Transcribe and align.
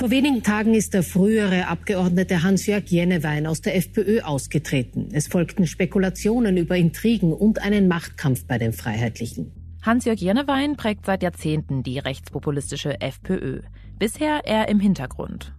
Vor 0.00 0.10
wenigen 0.10 0.42
Tagen 0.42 0.72
ist 0.72 0.94
der 0.94 1.02
frühere 1.02 1.66
Abgeordnete 1.66 2.42
Hans-Jörg 2.42 2.84
Jennewein 2.86 3.46
aus 3.46 3.60
der 3.60 3.76
FPÖ 3.76 4.22
ausgetreten. 4.22 5.10
Es 5.12 5.26
folgten 5.26 5.66
Spekulationen 5.66 6.56
über 6.56 6.74
Intrigen 6.74 7.34
und 7.34 7.60
einen 7.60 7.86
Machtkampf 7.86 8.46
bei 8.46 8.56
den 8.56 8.72
Freiheitlichen. 8.72 9.52
Hans-Jörg 9.82 10.18
Jennewein 10.18 10.78
prägt 10.78 11.04
seit 11.04 11.22
Jahrzehnten 11.22 11.82
die 11.82 11.98
rechtspopulistische 11.98 12.98
FPÖ. 13.02 13.60
Bisher 13.98 14.40
eher 14.46 14.70
im 14.70 14.80
Hintergrund. 14.80 15.52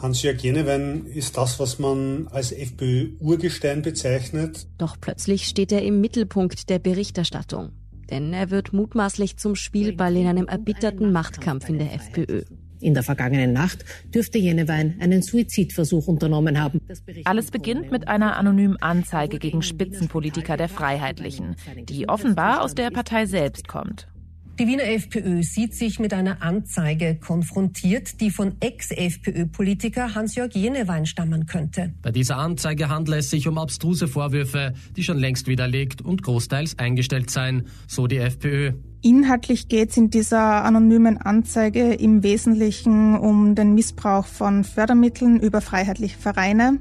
Hans-Jörg 0.00 0.40
Jennewein 0.42 1.04
ist 1.06 1.36
das, 1.36 1.58
was 1.58 1.80
man 1.80 2.28
als 2.28 2.52
FPÖ-Urgestein 2.52 3.82
bezeichnet. 3.82 4.68
Doch 4.78 4.96
plötzlich 5.00 5.48
steht 5.48 5.72
er 5.72 5.82
im 5.82 6.00
Mittelpunkt 6.00 6.70
der 6.70 6.78
Berichterstattung. 6.78 7.72
Denn 8.10 8.32
er 8.32 8.50
wird 8.50 8.72
mutmaßlich 8.72 9.38
zum 9.38 9.56
Spielball 9.56 10.14
in 10.14 10.28
einem 10.28 10.46
erbitterten 10.46 11.10
Machtkampf 11.10 11.68
in 11.68 11.80
der 11.80 11.92
FPÖ. 11.94 12.44
In 12.80 12.94
der 12.94 13.02
vergangenen 13.02 13.52
Nacht 13.52 13.84
dürfte 14.14 14.38
Jenewein 14.38 14.96
einen 15.00 15.22
Suizidversuch 15.22 16.06
unternommen 16.06 16.60
haben. 16.60 16.80
Alles 17.24 17.50
beginnt 17.50 17.90
mit 17.90 18.08
einer 18.08 18.36
anonymen 18.36 18.76
Anzeige 18.80 19.38
gegen 19.38 19.62
Spitzenpolitiker 19.62 20.56
der 20.56 20.68
Freiheitlichen, 20.68 21.56
die 21.88 22.08
offenbar 22.08 22.62
aus 22.62 22.74
der 22.74 22.90
Partei 22.90 23.26
selbst 23.26 23.68
kommt. 23.68 24.08
Die 24.58 24.66
Wiener 24.66 24.88
FPÖ 24.88 25.44
sieht 25.44 25.72
sich 25.72 26.00
mit 26.00 26.12
einer 26.12 26.42
Anzeige 26.42 27.14
konfrontiert, 27.14 28.20
die 28.20 28.32
von 28.32 28.56
Ex-FPÖ-Politiker 28.58 30.16
Hans-Jörg 30.16 30.52
Jenewein 30.52 31.06
stammen 31.06 31.46
könnte. 31.46 31.94
Bei 32.02 32.10
dieser 32.10 32.38
Anzeige 32.38 32.88
handelt 32.88 33.20
es 33.20 33.30
sich 33.30 33.46
um 33.46 33.56
abstruse 33.56 34.08
Vorwürfe, 34.08 34.74
die 34.96 35.04
schon 35.04 35.16
längst 35.16 35.46
widerlegt 35.46 36.02
und 36.02 36.24
großteils 36.24 36.76
eingestellt 36.76 37.30
seien, 37.30 37.68
so 37.86 38.08
die 38.08 38.16
FPÖ. 38.16 38.72
Inhaltlich 39.00 39.68
geht 39.68 39.90
es 39.90 39.96
in 39.96 40.10
dieser 40.10 40.64
anonymen 40.64 41.18
Anzeige 41.18 41.94
im 41.94 42.24
Wesentlichen 42.24 43.16
um 43.16 43.54
den 43.54 43.74
Missbrauch 43.74 44.26
von 44.26 44.64
Fördermitteln 44.64 45.38
über 45.38 45.60
freiheitliche 45.60 46.18
Vereine. 46.18 46.80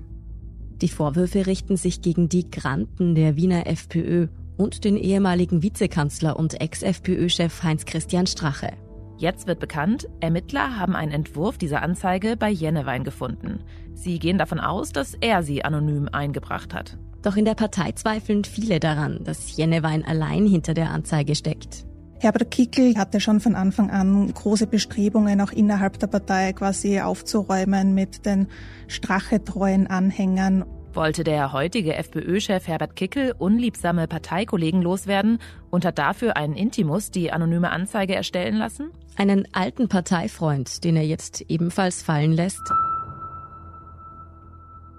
Die 0.82 0.90
Vorwürfe 0.90 1.46
richten 1.46 1.78
sich 1.78 2.02
gegen 2.02 2.28
die 2.28 2.50
Granten 2.50 3.14
der 3.14 3.36
Wiener 3.36 3.68
FPÖ 3.68 4.30
und 4.58 4.84
den 4.84 4.98
ehemaligen 4.98 5.64
Vizekanzler 5.64 6.38
und 6.38 6.60
Ex-FPÖ-Chef 6.60 7.64
Heinz-Christian 7.64 8.28
Strache. 8.28 8.72
Jetzt 9.18 9.48
wird 9.48 9.60
bekannt, 9.60 10.08
Ermittler 10.20 10.78
haben 10.78 10.96
einen 10.96 11.12
Entwurf 11.12 11.58
dieser 11.58 11.82
Anzeige 11.82 12.38
bei 12.38 12.50
Jennewein 12.50 13.04
gefunden. 13.04 13.64
Sie 13.94 14.20
gehen 14.20 14.38
davon 14.38 14.60
aus, 14.60 14.92
dass 14.92 15.16
er 15.16 15.42
sie 15.42 15.66
anonym 15.66 16.08
eingebracht 16.12 16.74
hat. 16.74 16.98
Doch 17.24 17.36
in 17.36 17.46
der 17.46 17.56
Partei 17.56 17.94
zweifeln 17.94 18.44
viele 18.44 18.80
daran, 18.80 19.24
dass 19.24 19.58
Jennewein 19.58 20.06
allein 20.06 20.46
hinter 20.46 20.74
der 20.74 20.92
Anzeige 20.92 21.36
steckt. 21.36 21.88
Herbert 22.20 22.50
Kickel 22.50 22.98
hatte 22.98 23.20
schon 23.20 23.40
von 23.40 23.54
Anfang 23.54 23.92
an 23.92 24.34
große 24.34 24.66
Bestrebungen, 24.66 25.40
auch 25.40 25.52
innerhalb 25.52 26.00
der 26.00 26.08
Partei 26.08 26.54
quasi 26.54 27.00
aufzuräumen 27.00 27.94
mit 27.94 28.26
den 28.26 28.48
strachetreuen 28.88 29.88
Anhängern. 29.88 30.66
Wollte 30.98 31.24
der 31.24 31.54
heutige 31.54 31.94
FPÖ-Chef 31.94 32.68
Herbert 32.68 32.96
Kickel 32.96 33.32
unliebsame 33.38 34.08
Parteikollegen 34.08 34.82
loswerden 34.82 35.38
und 35.70 35.86
hat 35.86 36.00
dafür 36.00 36.36
einen 36.38 36.56
Intimus 36.56 37.12
die 37.12 37.32
anonyme 37.32 37.70
Anzeige 37.70 38.16
erstellen 38.16 38.56
lassen? 38.56 38.90
Einen 39.16 39.48
alten 39.54 39.90
Parteifreund, 39.90 40.84
den 40.84 40.96
er 40.96 41.06
jetzt 41.06 41.42
ebenfalls 41.50 42.02
fallen 42.02 42.32
lässt. 42.32 42.64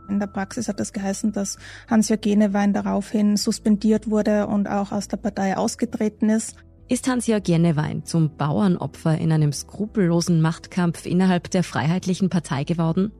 In 0.08 0.20
der 0.20 0.28
Praxis 0.28 0.68
hat 0.68 0.78
das 0.78 0.92
geheißen, 0.92 1.32
dass 1.32 1.58
Hans-Jörg 1.90 2.20
Genewein 2.20 2.72
daraufhin 2.72 3.36
suspendiert 3.36 4.08
wurde 4.08 4.46
und 4.46 4.68
auch 4.68 4.92
aus 4.92 5.08
der 5.08 5.16
Partei 5.16 5.56
ausgetreten 5.56 6.30
ist. 6.30 6.54
Ist 6.86 7.08
Hans-Jörg 7.08 7.42
Jennewein 7.48 8.04
zum 8.04 8.36
Bauernopfer 8.36 9.18
in 9.18 9.32
einem 9.32 9.52
skrupellosen 9.52 10.40
Machtkampf 10.42 11.06
innerhalb 11.06 11.50
der 11.50 11.64
Freiheitlichen 11.64 12.30
Partei 12.30 12.62
geworden? 12.62 13.10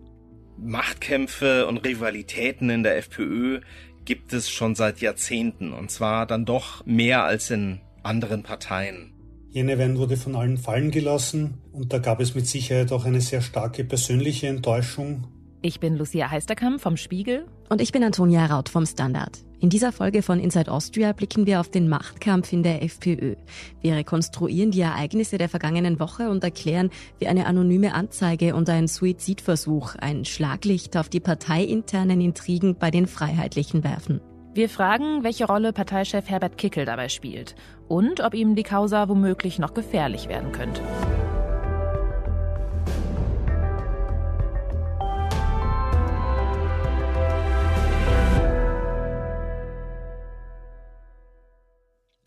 Machtkämpfe 0.61 1.67
und 1.67 1.79
Rivalitäten 1.79 2.71
in 2.71 2.83
der 2.83 2.97
FPÖ 2.99 3.61
gibt 4.05 4.33
es 4.33 4.51
schon 4.51 4.75
seit 4.75 5.01
Jahrzehnten 5.01 5.73
und 5.73 5.91
zwar 5.91 6.27
dann 6.27 6.45
doch 6.45 6.85
mehr 6.87 7.25
als 7.25 7.51
in 7.51 7.81
anderen 8.03 8.43
Parteien. 8.43 9.13
Jenewein 9.51 9.99
wurde 9.99 10.17
von 10.17 10.37
allen 10.37 10.59
fallen 10.59 10.91
gelassen 10.91 11.55
und 11.73 11.93
da 11.93 11.99
gab 11.99 12.21
es 12.21 12.35
mit 12.35 12.47
Sicherheit 12.47 12.93
auch 12.93 13.05
eine 13.05 13.21
sehr 13.21 13.41
starke 13.41 13.85
persönliche 13.85 14.49
Enttäuschung. 14.49 15.27
Ich 15.63 15.81
bin 15.81 15.97
Lucia 15.97 16.31
Heisterkamp 16.31 16.81
vom 16.81 16.97
Spiegel. 16.97 17.47
Und 17.69 17.81
ich 17.81 17.91
bin 17.91 18.05
Antonia 18.05 18.47
Raut 18.47 18.69
vom 18.69 18.87
Standard. 18.87 19.45
In 19.61 19.71
dieser 19.71 19.91
Folge 19.91 20.23
von 20.23 20.39
Inside 20.39 20.71
Austria 20.71 21.13
blicken 21.13 21.45
wir 21.45 21.59
auf 21.59 21.69
den 21.69 21.89
Machtkampf 21.89 22.53
in 22.53 22.63
der 22.63 22.85
FPÖ. 22.85 23.35
Wir 23.81 23.97
rekonstruieren 23.97 24.71
die 24.71 24.83
Ereignisse 24.83 25.37
der 25.37 25.49
vergangenen 25.49 25.99
Woche 25.99 26.31
und 26.31 26.45
erklären, 26.45 26.91
wie 27.19 27.27
eine 27.27 27.47
anonyme 27.47 27.93
Anzeige 27.93 28.55
und 28.55 28.71
ein 28.71 28.87
Suizidversuch 28.87 29.97
ein 29.97 30.25
Schlaglicht 30.25 30.97
auf 30.97 31.09
die 31.09 31.19
parteiinternen 31.19 32.21
Intrigen 32.21 32.77
bei 32.77 32.93
den 32.93 33.09
Freiheitlichen 33.09 33.83
werfen. 33.83 34.21
Wir 34.55 34.69
fragen, 34.69 35.25
welche 35.25 35.47
Rolle 35.47 35.73
Parteichef 35.73 36.29
Herbert 36.29 36.57
Kickel 36.57 36.85
dabei 36.85 37.09
spielt 37.09 37.57
und 37.89 38.21
ob 38.21 38.35
ihm 38.35 38.55
die 38.55 38.63
Causa 38.63 39.09
womöglich 39.09 39.59
noch 39.59 39.75
gefährlich 39.75 40.29
werden 40.29 40.53
könnte. 40.53 40.83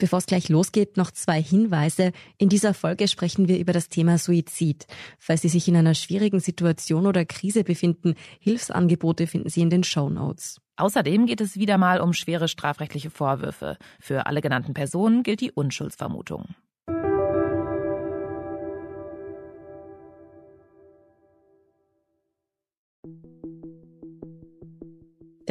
Bevor 0.01 0.17
es 0.17 0.25
gleich 0.25 0.50
losgeht, 0.50 0.97
noch 0.97 1.12
zwei 1.12 1.39
Hinweise. 1.39 2.12
In 2.39 2.50
dieser 2.50 2.73
Folge 2.73 3.07
sprechen 3.07 3.47
wir 3.47 3.59
über 3.59 3.72
das 3.72 3.88
Thema 3.88 4.17
Suizid. 4.17 4.88
Falls 5.19 5.44
Sie 5.44 5.47
sich 5.47 5.67
in 5.67 5.75
einer 5.75 5.94
schwierigen 5.94 6.39
Situation 6.39 7.06
oder 7.06 7.23
Krise 7.23 7.63
befinden, 7.63 8.16
Hilfsangebote 8.40 9.28
finden 9.28 9.50
Sie 9.50 9.61
in 9.61 9.69
den 9.69 9.84
Show 9.84 10.09
Notes. 10.09 10.59
Außerdem 10.75 11.28
geht 11.28 11.40
es 11.40 11.56
wieder 11.56 11.78
mal 11.78 12.01
um 12.01 12.13
schwere 12.13 12.47
strafrechtliche 12.47 13.11
Vorwürfe. 13.11 13.78
Für 14.00 14.25
alle 14.25 14.41
genannten 14.41 14.73
Personen 14.73 15.22
gilt 15.22 15.40
die 15.40 15.51
Unschuldsvermutung. 15.51 16.56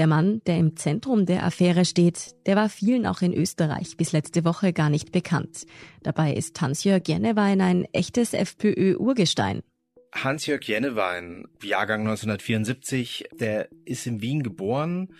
Der 0.01 0.07
Mann, 0.07 0.41
der 0.47 0.57
im 0.57 0.77
Zentrum 0.77 1.27
der 1.27 1.45
Affäre 1.45 1.85
steht, 1.85 2.35
der 2.47 2.57
war 2.57 2.71
vielen 2.71 3.05
auch 3.05 3.21
in 3.21 3.35
Österreich 3.35 3.99
bis 3.99 4.13
letzte 4.13 4.47
Woche 4.47 4.73
gar 4.73 4.89
nicht 4.89 5.13
bekannt. 5.13 5.67
Dabei 6.03 6.33
ist 6.33 6.59
Hans-Jörg 6.59 7.03
Jennewein 7.07 7.61
ein 7.61 7.85
echtes 7.93 8.33
FPÖ-Urgestein. 8.33 9.61
Hans-Jörg 10.15 10.65
Jennewein, 10.65 11.45
Jahrgang 11.63 12.01
1974, 12.01 13.29
der 13.35 13.69
ist 13.85 14.07
in 14.07 14.23
Wien 14.23 14.43
geboren 14.43 15.13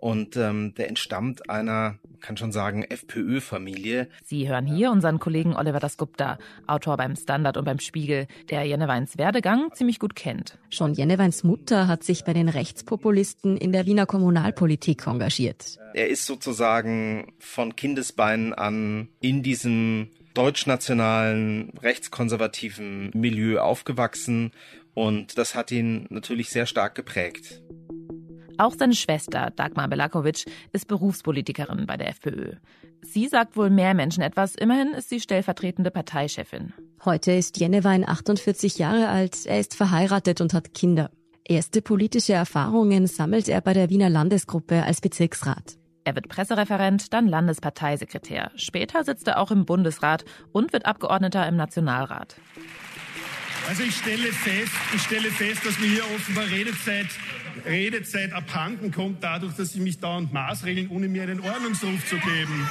und 0.00 0.36
ähm, 0.36 0.74
der 0.76 0.88
entstammt 0.88 1.50
einer, 1.50 1.98
kann 2.20 2.36
schon 2.36 2.52
sagen, 2.52 2.84
FPÖ-Familie. 2.84 4.08
Sie 4.24 4.48
hören 4.48 4.66
hier 4.66 4.90
unseren 4.90 5.18
Kollegen 5.18 5.56
Oliver 5.56 5.80
Dasgupta, 5.80 6.38
Autor 6.66 6.96
beim 6.96 7.16
Standard 7.16 7.56
und 7.56 7.64
beim 7.64 7.80
Spiegel, 7.80 8.28
der 8.48 8.64
Jenneweins 8.64 9.18
Werdegang 9.18 9.70
ziemlich 9.74 9.98
gut 9.98 10.14
kennt. 10.14 10.58
Schon 10.70 10.94
Jenneweins 10.94 11.42
Mutter 11.42 11.88
hat 11.88 12.04
sich 12.04 12.24
bei 12.24 12.32
den 12.32 12.48
Rechtspopulisten 12.48 13.56
in 13.56 13.72
der 13.72 13.86
Wiener 13.86 14.06
Kommunalpolitik 14.06 15.06
engagiert. 15.06 15.78
Er 15.94 16.08
ist 16.08 16.26
sozusagen 16.26 17.32
von 17.40 17.74
Kindesbeinen 17.74 18.54
an 18.54 19.08
in 19.20 19.42
diesem 19.42 20.10
deutschnationalen, 20.34 21.72
rechtskonservativen 21.82 23.10
Milieu 23.14 23.58
aufgewachsen 23.58 24.52
und 24.94 25.38
das 25.38 25.56
hat 25.56 25.72
ihn 25.72 26.06
natürlich 26.10 26.50
sehr 26.50 26.66
stark 26.66 26.94
geprägt. 26.94 27.62
Auch 28.58 28.74
seine 28.76 28.94
Schwester, 28.94 29.52
Dagmar 29.54 29.86
Belakovic, 29.86 30.44
ist 30.72 30.88
Berufspolitikerin 30.88 31.86
bei 31.86 31.96
der 31.96 32.08
FPÖ. 32.08 32.54
Sie 33.02 33.28
sagt 33.28 33.56
wohl 33.56 33.70
mehr 33.70 33.94
Menschen 33.94 34.22
etwas, 34.22 34.56
immerhin 34.56 34.88
ist 34.94 35.08
sie 35.08 35.20
stellvertretende 35.20 35.92
Parteichefin. 35.92 36.72
Heute 37.04 37.30
ist 37.32 37.60
Jennewein 37.60 38.06
48 38.06 38.78
Jahre 38.78 39.08
alt, 39.08 39.46
er 39.46 39.60
ist 39.60 39.76
verheiratet 39.76 40.40
und 40.40 40.54
hat 40.54 40.74
Kinder. 40.74 41.10
Erste 41.44 41.80
politische 41.80 42.32
Erfahrungen 42.32 43.06
sammelt 43.06 43.48
er 43.48 43.60
bei 43.60 43.74
der 43.74 43.90
Wiener 43.90 44.10
Landesgruppe 44.10 44.82
als 44.82 45.00
Bezirksrat. 45.00 45.78
Er 46.02 46.16
wird 46.16 46.28
Pressereferent, 46.28 47.12
dann 47.12 47.28
Landesparteisekretär. 47.28 48.50
Später 48.56 49.04
sitzt 49.04 49.28
er 49.28 49.38
auch 49.38 49.52
im 49.52 49.66
Bundesrat 49.66 50.24
und 50.52 50.72
wird 50.72 50.84
Abgeordneter 50.84 51.46
im 51.46 51.54
Nationalrat. 51.56 52.34
Also 53.68 53.82
ich 53.82 53.96
stelle 53.96 54.32
fest, 54.32 54.72
ich 54.94 55.02
stelle 55.02 55.30
fest, 55.30 55.66
dass 55.66 55.78
mir 55.78 55.88
hier 55.88 56.04
offenbar 56.16 56.46
Redezeit, 56.46 57.08
Redezeit 57.64 58.32
abhanden 58.32 58.92
kommt, 58.92 59.22
dadurch, 59.22 59.54
dass 59.56 59.72
Sie 59.72 59.80
mich 59.80 59.98
dauernd 59.98 60.32
maßregeln, 60.32 60.88
ohne 60.90 61.08
mir 61.08 61.22
einen 61.22 61.40
Ordnungsruf 61.40 62.06
zu 62.08 62.16
geben. 62.16 62.68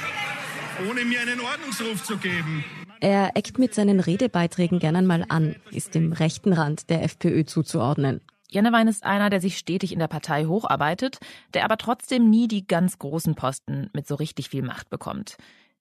Ohne 0.88 1.04
mir 1.04 1.20
einen 1.20 1.40
Ordnungsruf 1.40 2.04
zu 2.04 2.16
geben. 2.18 2.64
Er 3.00 3.32
eckt 3.34 3.58
mit 3.58 3.74
seinen 3.74 4.00
Redebeiträgen 4.00 4.78
gern 4.78 4.96
einmal 4.96 5.24
an, 5.28 5.56
ist 5.70 5.94
dem 5.94 6.12
rechten 6.12 6.52
Rand 6.52 6.90
der 6.90 7.02
FPÖ 7.02 7.44
zuzuordnen. 7.44 8.20
Jennewein 8.50 8.88
ist 8.88 9.04
einer, 9.04 9.30
der 9.30 9.40
sich 9.40 9.58
stetig 9.58 9.92
in 9.92 9.98
der 9.98 10.08
Partei 10.08 10.46
hocharbeitet, 10.46 11.18
der 11.54 11.64
aber 11.64 11.76
trotzdem 11.76 12.30
nie 12.30 12.48
die 12.48 12.66
ganz 12.66 12.98
großen 12.98 13.34
Posten 13.34 13.90
mit 13.92 14.06
so 14.06 14.14
richtig 14.14 14.48
viel 14.48 14.62
Macht 14.62 14.88
bekommt. 14.88 15.36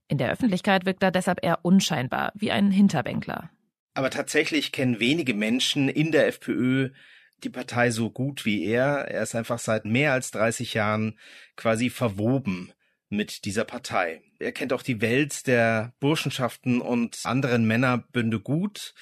In 0.10 0.18
der 0.18 0.32
Öffentlichkeit 0.32 0.86
wirkt 0.86 1.02
er 1.02 1.12
deshalb 1.12 1.44
eher 1.44 1.60
unscheinbar, 1.64 2.32
wie 2.36 2.52
ein 2.52 2.72
Hinterbänkler. 2.72 3.50
Aber 3.94 4.10
tatsächlich 4.10 4.72
kennen 4.72 5.00
wenige 5.00 5.34
Menschen 5.34 5.90
in 5.90 6.12
der 6.12 6.28
FPÖ 6.28 6.90
die 7.44 7.50
Partei 7.50 7.92
so 7.92 8.10
gut 8.10 8.46
wie 8.46 8.66
er. 8.66 9.08
Er 9.10 9.24
ist 9.24 9.36
einfach 9.36 9.60
seit 9.60 9.86
mehr 9.86 10.14
als 10.14 10.32
30 10.32 10.74
Jahren 10.74 11.20
quasi 11.56 11.90
verwoben 11.90 12.72
mit 13.10 13.46
dieser 13.46 13.64
Partei. 13.64 14.22
Er 14.40 14.52
kennt 14.52 14.74
auch 14.74 14.84
die 14.84 15.02
Welt 15.02 15.48
der 15.48 15.94
Burschenschaften 16.00 16.82
und 16.82 17.22
anderen 17.24 17.66
Männerbünde 17.66 18.40
gut. 18.40 18.94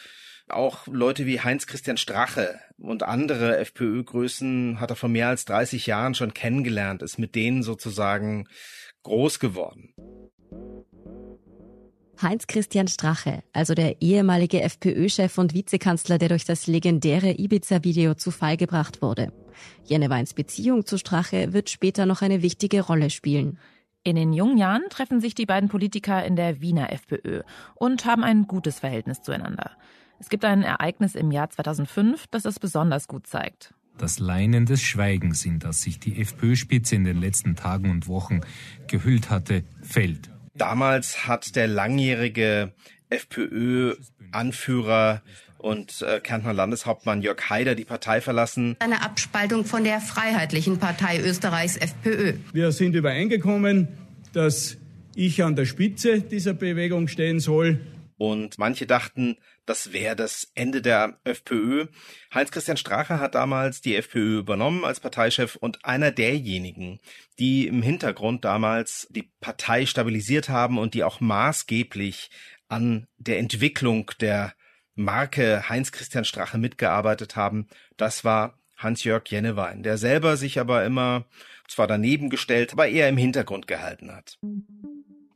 Auch 0.47 0.85
Leute 0.87 1.25
wie 1.25 1.41
Heinz-Christian 1.41 1.97
Strache 1.97 2.59
und 2.77 3.01
andere 3.01 3.57
FPÖ-Größen 3.57 4.79
hat 4.79 4.91
er 4.91 4.95
vor 4.95 5.09
mehr 5.09 5.29
als 5.29 5.45
30 5.45 5.87
Jahren 5.87 6.13
schon 6.13 6.35
kennengelernt, 6.35 7.01
ist 7.01 7.17
mit 7.17 7.33
denen 7.33 7.63
sozusagen 7.63 8.47
groß 9.03 9.39
geworden. 9.39 9.93
Heinz-Christian 12.21 12.87
Strache, 12.87 13.43
also 13.53 13.73
der 13.73 14.01
ehemalige 14.01 14.61
FPÖ-Chef 14.61 15.37
und 15.37 15.53
Vizekanzler, 15.53 16.17
der 16.17 16.29
durch 16.29 16.45
das 16.45 16.67
legendäre 16.67 17.31
Ibiza-Video 17.31 18.13
zu 18.13 18.31
Fall 18.31 18.57
gebracht 18.57 19.01
wurde. 19.01 19.31
Jenneweins 19.85 20.33
Beziehung 20.33 20.85
zu 20.85 20.97
Strache 20.97 21.53
wird 21.53 21.69
später 21.69 22.05
noch 22.05 22.21
eine 22.21 22.41
wichtige 22.41 22.81
Rolle 22.81 23.09
spielen. 23.09 23.59
In 24.03 24.15
den 24.15 24.33
jungen 24.33 24.57
Jahren 24.57 24.83
treffen 24.89 25.19
sich 25.19 25.33
die 25.35 25.45
beiden 25.45 25.69
Politiker 25.69 26.23
in 26.23 26.35
der 26.35 26.61
Wiener 26.61 26.91
FPÖ 26.91 27.41
und 27.73 28.05
haben 28.05 28.23
ein 28.23 28.47
gutes 28.47 28.79
Verhältnis 28.79 29.21
zueinander. 29.21 29.71
Es 30.19 30.29
gibt 30.29 30.45
ein 30.45 30.63
Ereignis 30.63 31.15
im 31.15 31.31
Jahr 31.31 31.49
2005, 31.49 32.27
das 32.27 32.45
es 32.45 32.59
besonders 32.59 33.07
gut 33.07 33.27
zeigt. 33.27 33.73
Das 33.97 34.19
Leinen 34.19 34.65
des 34.65 34.81
Schweigens, 34.81 35.45
in 35.45 35.59
das 35.59 35.81
sich 35.81 35.99
die 35.99 36.21
FPÖ-Spitze 36.21 36.95
in 36.95 37.05
den 37.05 37.19
letzten 37.19 37.55
Tagen 37.55 37.89
und 37.89 38.07
Wochen 38.07 38.41
gehüllt 38.87 39.29
hatte, 39.29 39.63
fällt. 39.81 40.34
Damals 40.57 41.27
hat 41.27 41.55
der 41.55 41.67
langjährige 41.67 42.71
FPÖ-Anführer 43.09 45.21
und 45.57 46.01
äh, 46.01 46.19
Kärntner 46.21 46.53
Landeshauptmann 46.53 47.21
Jörg 47.21 47.49
Haider 47.49 47.75
die 47.75 47.85
Partei 47.85 48.21
verlassen. 48.21 48.75
Eine 48.79 49.01
Abspaltung 49.01 49.65
von 49.65 49.83
der 49.83 49.99
Freiheitlichen 49.99 50.79
Partei 50.79 51.19
Österreichs 51.19 51.75
FPÖ. 51.75 52.33
Wir 52.53 52.71
sind 52.71 52.95
übereingekommen, 52.95 53.89
dass 54.31 54.77
ich 55.15 55.43
an 55.43 55.55
der 55.55 55.65
Spitze 55.65 56.21
dieser 56.21 56.53
Bewegung 56.53 57.07
stehen 57.07 57.39
soll. 57.39 57.79
Und 58.17 58.57
manche 58.57 58.85
dachten, 58.85 59.37
das 59.65 59.91
wäre 59.91 60.15
das 60.15 60.49
Ende 60.55 60.81
der 60.81 61.19
FPÖ. 61.25 61.87
Heinz-Christian 62.33 62.77
Strache 62.77 63.19
hat 63.19 63.35
damals 63.35 63.81
die 63.81 63.95
FPÖ 63.95 64.39
übernommen 64.39 64.85
als 64.85 64.99
Parteichef 64.99 65.55
und 65.57 65.83
einer 65.83 66.11
derjenigen, 66.11 66.99
die 67.39 67.67
im 67.67 67.81
Hintergrund 67.81 68.45
damals 68.45 69.07
die 69.09 69.29
Partei 69.41 69.85
stabilisiert 69.85 70.47
haben 70.47 70.77
und 70.77 70.93
die 70.93 71.03
auch 71.03 71.19
maßgeblich 71.19 72.29
an 72.69 73.07
der 73.17 73.39
Entwicklung 73.39 74.11
der 74.21 74.53
Marke 74.95 75.67
Heinz-Christian 75.67 76.23
Strache 76.23 76.57
mitgearbeitet 76.57 77.35
haben, 77.35 77.67
das 77.97 78.23
war 78.23 78.57
Hans-Jörg 78.77 79.23
Jennewein, 79.27 79.83
der 79.83 79.97
selber 79.97 80.37
sich 80.37 80.59
aber 80.59 80.85
immer 80.85 81.25
zwar 81.67 81.87
daneben 81.87 82.29
gestellt, 82.29 82.73
aber 82.73 82.87
eher 82.87 83.09
im 83.09 83.17
Hintergrund 83.17 83.67
gehalten 83.67 84.11
hat. 84.11 84.37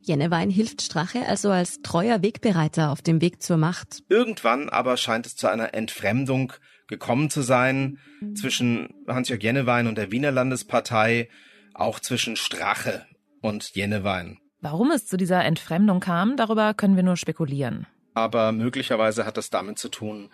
Jennewein 0.00 0.50
hilft 0.50 0.82
Strache 0.82 1.26
also 1.26 1.50
als 1.50 1.82
treuer 1.82 2.22
Wegbereiter 2.22 2.90
auf 2.90 3.02
dem 3.02 3.20
Weg 3.20 3.42
zur 3.42 3.56
Macht. 3.56 4.02
Irgendwann 4.08 4.68
aber 4.68 4.96
scheint 4.96 5.26
es 5.26 5.36
zu 5.36 5.46
einer 5.48 5.74
Entfremdung 5.74 6.52
gekommen 6.86 7.30
zu 7.30 7.42
sein 7.42 7.98
zwischen 8.34 8.94
Hans-Jörg 9.06 9.42
Jennewein 9.42 9.86
und 9.86 9.96
der 9.96 10.10
Wiener 10.10 10.32
Landespartei, 10.32 11.28
auch 11.74 12.00
zwischen 12.00 12.36
Strache 12.36 13.06
und 13.40 13.74
Jennewein. 13.74 14.38
Warum 14.60 14.90
es 14.90 15.06
zu 15.06 15.16
dieser 15.16 15.44
Entfremdung 15.44 16.00
kam, 16.00 16.36
darüber 16.36 16.74
können 16.74 16.96
wir 16.96 17.02
nur 17.02 17.16
spekulieren 17.16 17.86
aber 18.14 18.52
möglicherweise 18.52 19.26
hat 19.26 19.36
das 19.36 19.50
damit 19.50 19.78
zu 19.78 19.88
tun, 19.88 20.30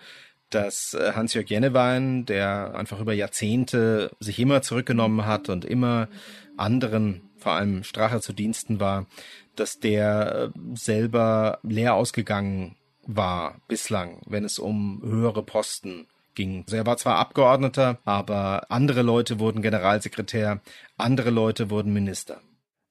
dass 0.51 0.95
äh, 0.95 1.13
Hans-Jörg 1.13 1.49
Jennewein, 1.49 2.25
der 2.25 2.75
einfach 2.75 3.01
über 3.01 3.13
Jahrzehnte 3.13 4.11
sich 4.21 4.39
immer 4.39 4.63
zurückgenommen 4.63 5.27
hat 5.27 5.49
und 5.49 5.65
immer 5.65 6.09
anderen, 6.57 7.26
vor 7.37 7.53
allem 7.53 7.85
Strache 7.85 8.21
zu 8.21 8.33
Diensten 8.33 8.81
war, 8.81 9.07
dass 9.55 9.81
der 9.81 10.53
äh, 10.55 10.59
selber 10.75 11.59
leer 11.63 11.95
ausgegangen 11.95 12.77
war 13.07 13.61
bislang, 13.69 14.21
wenn 14.27 14.45
es 14.45 14.59
um 14.59 15.01
höhere 15.05 15.43
Posten 15.43 16.07
ging. 16.35 16.65
Also 16.67 16.77
er 16.77 16.87
war 16.87 16.97
zwar 16.97 17.17
Abgeordneter, 17.17 17.99
aber 18.05 18.71
andere 18.71 19.03
Leute 19.03 19.41
wurden 19.41 19.63
Generalsekretär, 19.63 20.61
andere 20.97 21.31
Leute 21.31 21.71
wurden 21.71 21.93
Minister. 21.93 22.41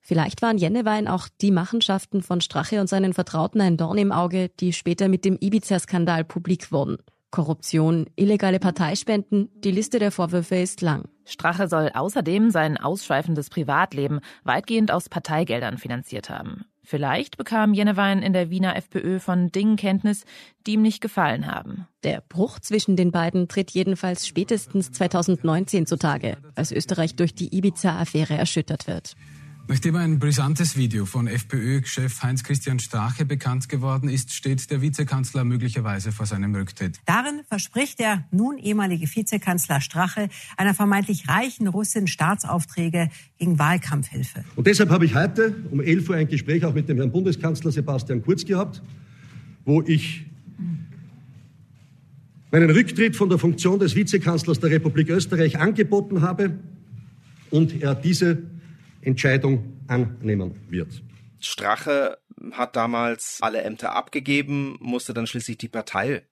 Vielleicht 0.00 0.40
waren 0.40 0.58
Jennewein 0.58 1.08
auch 1.08 1.28
die 1.40 1.50
Machenschaften 1.50 2.22
von 2.22 2.40
Strache 2.40 2.80
und 2.80 2.88
seinen 2.88 3.12
Vertrauten 3.12 3.60
ein 3.60 3.76
Dorn 3.76 3.98
im 3.98 4.12
Auge, 4.12 4.50
die 4.60 4.72
später 4.72 5.08
mit 5.08 5.24
dem 5.24 5.36
Ibiza-Skandal 5.40 6.24
publik 6.24 6.70
wurden. 6.70 6.98
Korruption, 7.36 8.06
illegale 8.16 8.58
Parteispenden, 8.58 9.50
die 9.62 9.70
Liste 9.70 9.98
der 9.98 10.10
Vorwürfe 10.10 10.56
ist 10.56 10.80
lang. 10.80 11.04
Strache 11.26 11.68
soll 11.68 11.90
außerdem 11.92 12.50
sein 12.50 12.78
ausschweifendes 12.78 13.50
Privatleben 13.50 14.20
weitgehend 14.44 14.90
aus 14.90 15.10
Parteigeldern 15.10 15.76
finanziert 15.76 16.30
haben. 16.30 16.64
Vielleicht 16.82 17.36
bekam 17.36 17.74
Jennewein 17.74 18.22
in 18.22 18.32
der 18.32 18.48
Wiener 18.48 18.74
FPÖ 18.74 19.18
von 19.20 19.52
Dingen 19.52 19.76
Kenntnis, 19.76 20.24
die 20.66 20.74
ihm 20.74 20.82
nicht 20.82 21.02
gefallen 21.02 21.46
haben. 21.46 21.86
Der 22.04 22.22
Bruch 22.26 22.58
zwischen 22.58 22.96
den 22.96 23.12
beiden 23.12 23.48
tritt 23.48 23.70
jedenfalls 23.72 24.26
spätestens 24.26 24.90
2019 24.92 25.84
zutage, 25.84 26.38
als 26.54 26.72
Österreich 26.72 27.16
durch 27.16 27.34
die 27.34 27.54
Ibiza-Affäre 27.54 28.32
erschüttert 28.32 28.86
wird. 28.86 29.14
Nachdem 29.68 29.96
ein 29.96 30.20
brisantes 30.20 30.76
Video 30.76 31.06
von 31.06 31.26
FPÖ-Chef 31.26 32.22
Heinz-Christian 32.22 32.78
Strache 32.78 33.24
bekannt 33.24 33.68
geworden 33.68 34.08
ist, 34.08 34.32
steht 34.32 34.70
der 34.70 34.80
Vizekanzler 34.80 35.42
möglicherweise 35.42 36.12
vor 36.12 36.24
seinem 36.24 36.54
Rücktritt. 36.54 37.00
Darin 37.04 37.40
verspricht 37.48 37.98
der 37.98 38.24
nun 38.30 38.58
ehemalige 38.58 39.08
Vizekanzler 39.12 39.80
Strache 39.80 40.28
einer 40.56 40.72
vermeintlich 40.72 41.28
reichen 41.28 41.66
Russin 41.66 42.06
Staatsaufträge 42.06 43.08
gegen 43.38 43.58
Wahlkampfhilfe. 43.58 44.44
Und 44.54 44.68
deshalb 44.68 44.90
habe 44.90 45.04
ich 45.04 45.16
heute 45.16 45.56
um 45.72 45.80
11 45.80 46.10
Uhr 46.10 46.14
ein 46.14 46.28
Gespräch 46.28 46.64
auch 46.64 46.74
mit 46.74 46.88
dem 46.88 46.98
Herrn 46.98 47.10
Bundeskanzler 47.10 47.72
Sebastian 47.72 48.22
Kurz 48.22 48.44
gehabt, 48.44 48.82
wo 49.64 49.82
ich 49.82 50.26
meinen 52.52 52.70
Rücktritt 52.70 53.16
von 53.16 53.28
der 53.28 53.38
Funktion 53.38 53.80
des 53.80 53.96
Vizekanzlers 53.96 54.60
der 54.60 54.70
Republik 54.70 55.08
Österreich 55.08 55.58
angeboten 55.58 56.22
habe 56.22 56.56
und 57.50 57.82
er 57.82 57.96
diese 57.96 58.38
Entscheidung 59.06 59.80
annehmen 59.86 60.66
wird. 60.68 61.02
Strache 61.38 62.18
hat 62.52 62.76
damals 62.76 63.38
alle 63.40 63.62
Ämter 63.62 63.94
abgegeben, 63.94 64.76
musste 64.80 65.14
dann 65.14 65.26
schließlich 65.26 65.58
die 65.58 65.68
Partei 65.68 66.22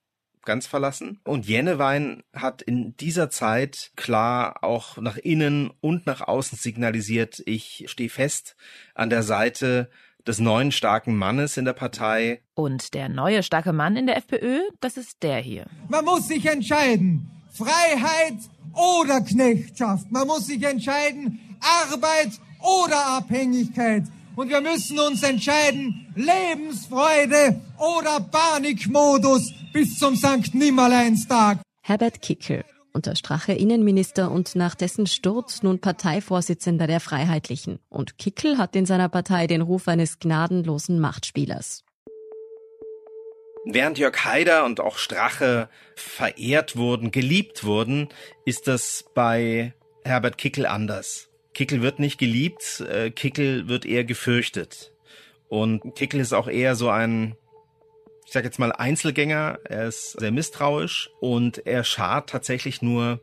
ganz 0.45 0.67
verlassen. 0.67 1.21
Und 1.25 1.47
Jennewein 1.47 2.23
hat 2.35 2.61
in 2.63 2.97
dieser 2.99 3.31
Zeit 3.31 3.93
klar 3.97 4.63
auch 4.63 4.99
nach 4.99 5.17
innen 5.17 5.71
und 5.81 6.07
nach 6.07 6.21
außen 6.21 6.59
signalisiert, 6.59 7.43
ich 7.47 7.85
stehe 7.87 8.11
fest 8.11 8.57
an 8.95 9.09
der 9.09 9.23
Seite 9.23 9.89
des 10.27 10.41
neuen 10.41 10.73
starken 10.73 11.17
Mannes 11.17 11.57
in 11.57 11.65
der 11.65 11.73
Partei. 11.75 12.43
Und 12.55 12.95
der 12.95 13.09
neue 13.09 13.43
starke 13.43 13.73
Mann 13.73 13.97
in 13.97 14.07
der 14.07 14.17
FPÖ, 14.17 14.61
das 14.81 14.97
ist 14.97 15.23
der 15.23 15.39
hier. 15.39 15.67
Man 15.89 16.05
muss 16.05 16.29
sich 16.29 16.45
entscheiden. 16.47 17.31
Freiheit 17.53 18.39
oder 18.73 19.21
Knechtschaft. 19.21 20.11
Man 20.11 20.27
muss 20.27 20.47
sich 20.47 20.63
entscheiden. 20.63 21.41
Arbeit 21.91 22.33
oder 22.65 23.07
Abhängigkeit. 23.19 24.05
Und 24.37 24.49
wir 24.49 24.61
müssen 24.61 24.99
uns 24.99 25.23
entscheiden, 25.23 26.13
Lebensfreude 26.17 27.61
oder 27.79 28.21
Panikmodus 28.21 29.53
bis 29.73 29.99
zum 29.99 30.17
Sankt 30.17 30.55
Nimmerleinstag. 30.55 31.59
Herbert 31.83 32.21
Kickel, 32.21 32.65
unter 32.93 33.15
Strache 33.15 33.53
Innenminister 33.53 34.31
und 34.31 34.57
nach 34.57 34.75
dessen 34.75 35.07
Sturz 35.07 35.63
nun 35.63 35.81
Parteivorsitzender 35.81 36.87
der 36.87 37.01
Freiheitlichen. 37.01 37.79
Und 37.89 38.19
Kickel 38.19 38.59
hat 38.59 38.75
in 38.75 38.87
seiner 38.87 39.09
Partei 39.09 39.47
den 39.47 39.61
Ruf 39.61 39.87
eines 39.87 40.19
gnadenlosen 40.19 40.99
Machtspielers. 40.99 41.85
Während 43.67 43.99
Jörg 43.99 44.25
Haider 44.25 44.65
und 44.65 44.81
auch 44.81 44.99
Strache 44.99 45.69
verehrt 45.95 46.77
wurden, 46.77 47.13
geliebt 47.13 47.65
wurden, 47.65 48.09
ist 48.45 48.67
das 48.67 49.05
bei 49.15 49.75
Herbert 50.05 50.39
Kickel 50.39 50.67
anders. 50.67 51.29
Kickel 51.55 51.83
wird 51.83 51.99
nicht 52.01 52.19
geliebt, 52.19 52.81
äh, 52.81 53.11
Kickel 53.11 53.69
wird 53.69 53.87
eher 53.87 54.05
gefürchtet. 54.05 54.93
Und 55.49 55.95
Kickel 55.95 56.21
ist 56.21 56.33
auch 56.33 56.49
eher 56.49 56.75
so 56.75 56.89
ein, 56.89 57.37
ich 58.27 58.33
sag 58.33 58.45
jetzt 58.45 58.59
mal 58.59 58.73
Einzelgänger, 58.73 59.61
er 59.65 59.87
ist 59.87 60.19
sehr 60.19 60.33
misstrauisch 60.33 61.11
und 61.21 61.67
er 61.67 61.85
schart 61.85 62.31
tatsächlich 62.31 62.83
nur 62.83 63.21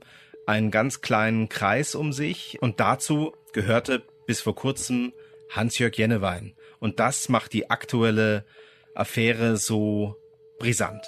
einen 0.48 0.72
ganz 0.72 1.02
kleinen 1.02 1.50
Kreis 1.50 1.94
um 1.94 2.14
sich 2.14 2.58
und 2.62 2.80
dazu 2.80 3.34
gehörte 3.54 4.04
bis 4.26 4.42
vor 4.42 4.56
kurzem 4.56 5.14
Hans-Jörg 5.50 5.98
Jennewein. 5.98 6.56
Und 6.80 7.00
das 7.00 7.30
macht 7.30 7.54
die 7.54 7.70
aktuelle 7.70 8.46
Affäre 8.96 9.58
so 9.58 10.16
brisant. 10.58 11.06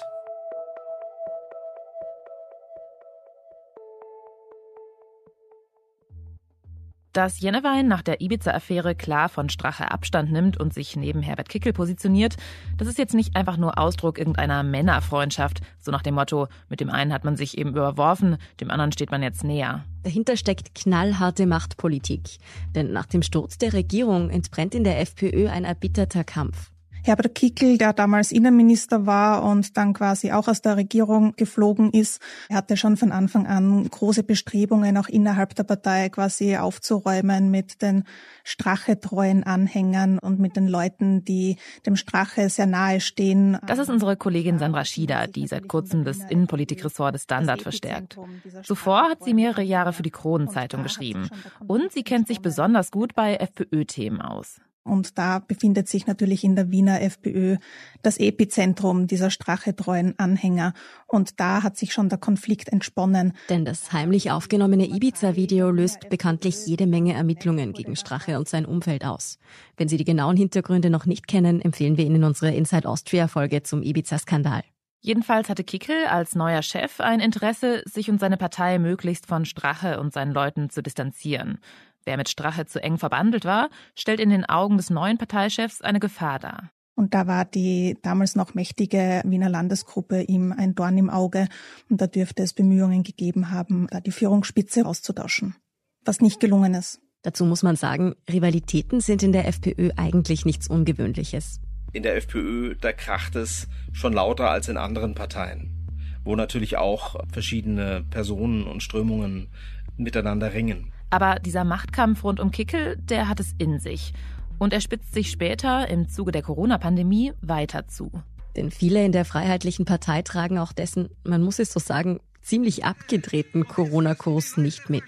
Dass 7.14 7.38
Jennewein 7.38 7.86
nach 7.86 8.02
der 8.02 8.20
Ibiza-Affäre 8.20 8.96
klar 8.96 9.28
von 9.28 9.48
Strache 9.48 9.92
Abstand 9.92 10.32
nimmt 10.32 10.56
und 10.58 10.74
sich 10.74 10.96
neben 10.96 11.22
Herbert 11.22 11.48
Kickel 11.48 11.72
positioniert, 11.72 12.34
das 12.76 12.88
ist 12.88 12.98
jetzt 12.98 13.14
nicht 13.14 13.36
einfach 13.36 13.56
nur 13.56 13.78
Ausdruck 13.78 14.18
irgendeiner 14.18 14.64
Männerfreundschaft, 14.64 15.60
so 15.78 15.92
nach 15.92 16.02
dem 16.02 16.16
Motto, 16.16 16.48
mit 16.68 16.80
dem 16.80 16.90
einen 16.90 17.12
hat 17.12 17.24
man 17.24 17.36
sich 17.36 17.56
eben 17.56 17.70
überworfen, 17.70 18.36
dem 18.60 18.68
anderen 18.68 18.90
steht 18.90 19.12
man 19.12 19.22
jetzt 19.22 19.44
näher. 19.44 19.84
Dahinter 20.02 20.36
steckt 20.36 20.74
knallharte 20.74 21.46
Machtpolitik. 21.46 22.38
Denn 22.74 22.92
nach 22.92 23.06
dem 23.06 23.22
Sturz 23.22 23.58
der 23.58 23.74
Regierung 23.74 24.28
entbrennt 24.28 24.74
in 24.74 24.82
der 24.82 25.00
FPÖ 25.00 25.48
ein 25.48 25.64
erbitterter 25.64 26.24
Kampf. 26.24 26.72
Herbert 27.06 27.34
Kickel, 27.34 27.76
der 27.76 27.92
damals 27.92 28.32
Innenminister 28.32 29.04
war 29.04 29.44
und 29.44 29.76
dann 29.76 29.92
quasi 29.92 30.32
auch 30.32 30.48
aus 30.48 30.62
der 30.62 30.78
Regierung 30.78 31.36
geflogen 31.36 31.90
ist, 31.90 32.22
hatte 32.50 32.78
schon 32.78 32.96
von 32.96 33.12
Anfang 33.12 33.46
an 33.46 33.86
große 33.90 34.22
Bestrebungen, 34.22 34.96
auch 34.96 35.08
innerhalb 35.08 35.54
der 35.54 35.64
Partei 35.64 36.08
quasi 36.08 36.56
aufzuräumen 36.56 37.50
mit 37.50 37.82
den 37.82 38.04
Strache-treuen 38.42 39.44
Anhängern 39.44 40.18
und 40.18 40.40
mit 40.40 40.56
den 40.56 40.66
Leuten, 40.66 41.26
die 41.26 41.56
dem 41.84 41.96
Strache 41.96 42.48
sehr 42.48 42.64
nahe 42.64 43.00
stehen. 43.00 43.58
Das 43.66 43.78
ist 43.78 43.90
unsere 43.90 44.16
Kollegin 44.16 44.58
Sandra 44.58 44.86
Schieder, 44.86 45.26
die 45.26 45.46
seit 45.46 45.68
kurzem 45.68 46.04
das 46.04 46.20
Innenpolitikressort 46.20 47.14
des 47.14 47.24
Standard 47.24 47.60
verstärkt. 47.60 48.18
Zuvor 48.62 49.10
hat 49.10 49.22
sie 49.22 49.34
mehrere 49.34 49.62
Jahre 49.62 49.92
für 49.92 50.02
die 50.02 50.10
Kronenzeitung 50.10 50.82
geschrieben. 50.82 51.28
Und 51.66 51.92
sie 51.92 52.02
kennt 52.02 52.28
sich 52.28 52.40
besonders 52.40 52.90
gut 52.90 53.14
bei 53.14 53.36
FPÖ-Themen 53.36 54.22
aus. 54.22 54.58
Und 54.84 55.16
da 55.18 55.38
befindet 55.38 55.88
sich 55.88 56.06
natürlich 56.06 56.44
in 56.44 56.56
der 56.56 56.70
Wiener 56.70 57.00
FPÖ 57.00 57.56
das 58.02 58.18
Epizentrum 58.18 59.06
dieser 59.06 59.30
strachetreuen 59.30 60.18
Anhänger. 60.18 60.74
Und 61.06 61.40
da 61.40 61.62
hat 61.62 61.78
sich 61.78 61.94
schon 61.94 62.10
der 62.10 62.18
Konflikt 62.18 62.68
entsponnen. 62.68 63.32
Denn 63.48 63.64
das 63.64 63.92
heimlich 63.92 64.30
aufgenommene 64.30 64.86
Ibiza-Video 64.86 65.70
löst 65.70 66.10
bekanntlich 66.10 66.66
jede 66.66 66.86
Menge 66.86 67.14
Ermittlungen 67.14 67.72
gegen 67.72 67.96
Strache 67.96 68.38
und 68.38 68.46
sein 68.46 68.66
Umfeld 68.66 69.06
aus. 69.06 69.38
Wenn 69.78 69.88
Sie 69.88 69.96
die 69.96 70.04
genauen 70.04 70.36
Hintergründe 70.36 70.90
noch 70.90 71.06
nicht 71.06 71.26
kennen, 71.26 71.62
empfehlen 71.62 71.96
wir 71.96 72.04
Ihnen 72.04 72.22
unsere 72.22 72.54
Inside 72.54 72.86
Austria-Folge 72.86 73.62
zum 73.62 73.82
Ibiza-Skandal. 73.82 74.62
Jedenfalls 75.00 75.50
hatte 75.50 75.64
Kickel 75.64 76.06
als 76.06 76.34
neuer 76.34 76.62
Chef 76.62 76.98
ein 77.00 77.20
Interesse, 77.20 77.82
sich 77.84 78.08
und 78.08 78.18
seine 78.18 78.38
Partei 78.38 78.78
möglichst 78.78 79.26
von 79.26 79.44
Strache 79.44 80.00
und 80.00 80.14
seinen 80.14 80.32
Leuten 80.32 80.70
zu 80.70 80.82
distanzieren. 80.82 81.58
Wer 82.04 82.16
mit 82.16 82.28
Strache 82.28 82.66
zu 82.66 82.82
eng 82.82 82.98
verbandelt 82.98 83.44
war, 83.44 83.70
stellt 83.94 84.20
in 84.20 84.30
den 84.30 84.44
Augen 84.44 84.76
des 84.76 84.90
neuen 84.90 85.18
Parteichefs 85.18 85.80
eine 85.80 86.00
Gefahr 86.00 86.38
dar. 86.38 86.70
Und 86.96 87.14
da 87.14 87.26
war 87.26 87.44
die 87.44 87.96
damals 88.02 88.36
noch 88.36 88.54
mächtige 88.54 89.22
Wiener 89.24 89.48
Landesgruppe 89.48 90.22
ihm 90.22 90.52
ein 90.52 90.74
Dorn 90.74 90.96
im 90.96 91.10
Auge. 91.10 91.48
Und 91.90 92.00
da 92.00 92.06
dürfte 92.06 92.42
es 92.42 92.52
Bemühungen 92.52 93.02
gegeben 93.02 93.50
haben, 93.50 93.88
da 93.90 94.00
die 94.00 94.12
Führungsspitze 94.12 94.86
auszutauschen. 94.86 95.56
Was 96.04 96.20
nicht 96.20 96.38
gelungen 96.38 96.74
ist. 96.74 97.00
Dazu 97.22 97.46
muss 97.46 97.62
man 97.62 97.74
sagen, 97.74 98.14
Rivalitäten 98.30 99.00
sind 99.00 99.22
in 99.22 99.32
der 99.32 99.48
FPÖ 99.48 99.90
eigentlich 99.96 100.44
nichts 100.44 100.68
Ungewöhnliches. 100.68 101.60
In 101.92 102.02
der 102.02 102.16
FPÖ, 102.16 102.76
da 102.76 102.92
kracht 102.92 103.34
es 103.34 103.66
schon 103.92 104.12
lauter 104.12 104.50
als 104.50 104.68
in 104.68 104.76
anderen 104.76 105.14
Parteien, 105.14 105.88
wo 106.22 106.36
natürlich 106.36 106.76
auch 106.76 107.16
verschiedene 107.32 108.04
Personen 108.10 108.64
und 108.64 108.82
Strömungen 108.82 109.48
miteinander 109.96 110.52
ringen. 110.52 110.92
Aber 111.14 111.38
dieser 111.38 111.62
Machtkampf 111.62 112.24
rund 112.24 112.40
um 112.40 112.50
Kickel, 112.50 112.96
der 112.96 113.28
hat 113.28 113.38
es 113.38 113.54
in 113.58 113.78
sich. 113.78 114.14
Und 114.58 114.72
er 114.72 114.80
spitzt 114.80 115.14
sich 115.14 115.30
später 115.30 115.88
im 115.88 116.08
Zuge 116.08 116.32
der 116.32 116.42
Corona-Pandemie 116.42 117.32
weiter 117.40 117.86
zu. 117.86 118.10
Denn 118.56 118.72
viele 118.72 119.04
in 119.04 119.12
der 119.12 119.24
Freiheitlichen 119.24 119.84
Partei 119.84 120.22
tragen 120.22 120.58
auch 120.58 120.72
dessen, 120.72 121.10
man 121.22 121.40
muss 121.40 121.60
es 121.60 121.72
so 121.72 121.78
sagen, 121.78 122.18
ziemlich 122.42 122.84
abgedrehten 122.84 123.68
Corona-Kurs 123.68 124.56
nicht 124.56 124.90
mit. 124.90 125.04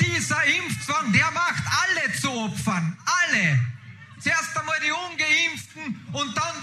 Dieser 0.00 0.42
Impfzwang, 0.58 1.12
der 1.12 1.30
macht 1.32 1.64
alle 1.66 2.14
zu 2.14 2.30
Opfern. 2.30 2.96
Alle. 3.04 3.58
Zuerst 4.20 4.58
einmal 4.58 4.78
die 4.80 4.90
Ungeimpften 4.90 6.00
und 6.14 6.34
dann 6.34 6.61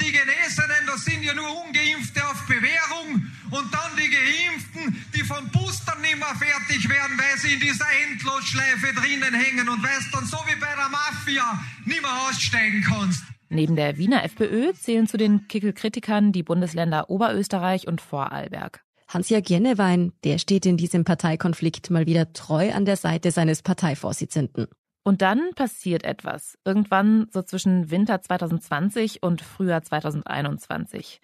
sie 7.41 7.53
in 7.53 7.59
dieser 7.59 7.85
Endlosschleife 8.05 8.93
drinnen 8.93 9.33
hängen 9.33 9.69
und 9.69 9.81
weil 9.81 9.97
es 9.97 10.11
dann 10.11 10.25
so 10.25 10.37
wie 10.45 10.59
bei 10.59 10.75
der 10.75 10.89
Mafia 10.89 11.59
nicht 11.85 12.01
mehr 12.01 12.27
aussteigen 12.27 12.83
kannst. 12.87 13.23
Neben 13.49 13.75
der 13.75 13.97
Wiener 13.97 14.23
FPÖ 14.23 14.73
zählen 14.73 15.07
zu 15.07 15.17
den 15.17 15.47
Kickel-Kritikern 15.47 16.31
die 16.31 16.43
Bundesländer 16.43 17.09
Oberösterreich 17.09 17.87
und 17.87 18.01
Vorarlberg. 18.01 18.83
Hans-Jörg 19.07 19.49
Jennewein, 19.49 20.13
der 20.23 20.37
steht 20.37 20.67
in 20.67 20.77
diesem 20.77 21.03
Parteikonflikt 21.03 21.89
mal 21.89 22.05
wieder 22.05 22.31
treu 22.33 22.71
an 22.71 22.85
der 22.85 22.95
Seite 22.95 23.31
seines 23.31 23.63
Parteivorsitzenden. 23.63 24.67
Und 25.03 25.23
dann 25.23 25.49
passiert 25.55 26.03
etwas. 26.03 26.59
Irgendwann 26.63 27.27
so 27.31 27.41
zwischen 27.41 27.89
Winter 27.89 28.21
2020 28.21 29.23
und 29.23 29.41
Frühjahr 29.41 29.81
2021. 29.81 31.21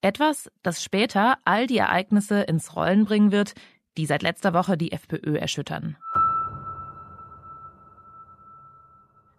Etwas, 0.00 0.50
das 0.62 0.82
später 0.82 1.38
all 1.44 1.68
die 1.68 1.78
Ereignisse 1.78 2.40
ins 2.42 2.74
Rollen 2.74 3.04
bringen 3.04 3.30
wird, 3.30 3.54
die 3.98 4.06
seit 4.06 4.22
letzter 4.22 4.54
Woche 4.54 4.78
die 4.78 4.92
FPÖ 4.92 5.36
erschüttern. 5.36 5.96